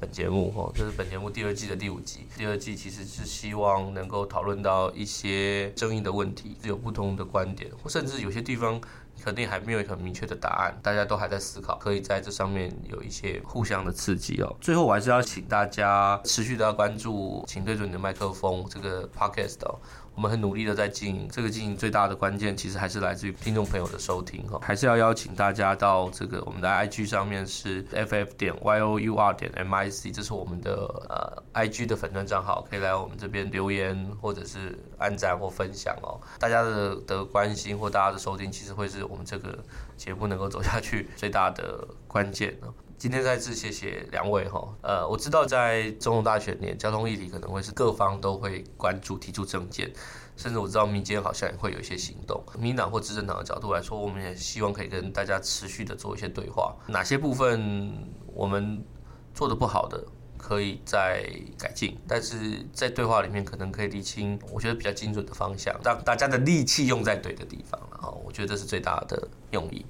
[0.00, 2.26] 本节目哈，这是本节目第二季的第五集。
[2.36, 8.80] 第二季其实是希望能够讨论到一些争议的问题，有不同的观点，或甚至有些地方。
[9.22, 14.56] 肯定还没有一个很明确的答案，大家都还在思考，可以在这上面有一些互相的刺激哦。
[14.60, 19.78] 最后，我还是要请大家持续的要关注，请对准你的麦克风这个 podcast 哦。
[20.18, 30.72] 我们很努力的在经营，这个经营最大的关键其实还是来自于听众朋友的收听哈，还是要邀请大家到这个我们的 IG 上面是 ff 点 your 点 mic，这是我们的
[31.08, 36.20] 呃 IG 的粉专账号，可以来我们这边留言或者是按赞或分享哦。
[36.40, 39.56] 大家的的关心或大家的收听，其实会是我们这个
[39.96, 42.66] 节目能够走下去最大的关键呢。
[42.98, 49.88] 今天再次谢谢两位哈，呃，我知道在总统大选年，交通议题可能会是各方都会关注、提出政见，
[50.36, 52.42] 甚至我知道民间好像也会有一些行动。
[52.58, 57.96] 民党或执政党的角度来说，我们也希望可以跟大家持续的做一些对话，哪些部分
[58.34, 58.84] 我们
[59.32, 60.04] 做得不好的，
[60.36, 61.24] 可以再
[61.56, 69.86] 改进，但是在对话里面可能可以理清，我觉得比较精准的方向，让大家的力气用在对的地方了哈，我觉得这是最大的用意。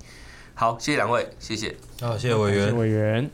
[0.58, 1.72] 好，谢谢两位，谢谢。
[2.00, 2.76] 好，谢谢委员。
[2.76, 3.30] 委员。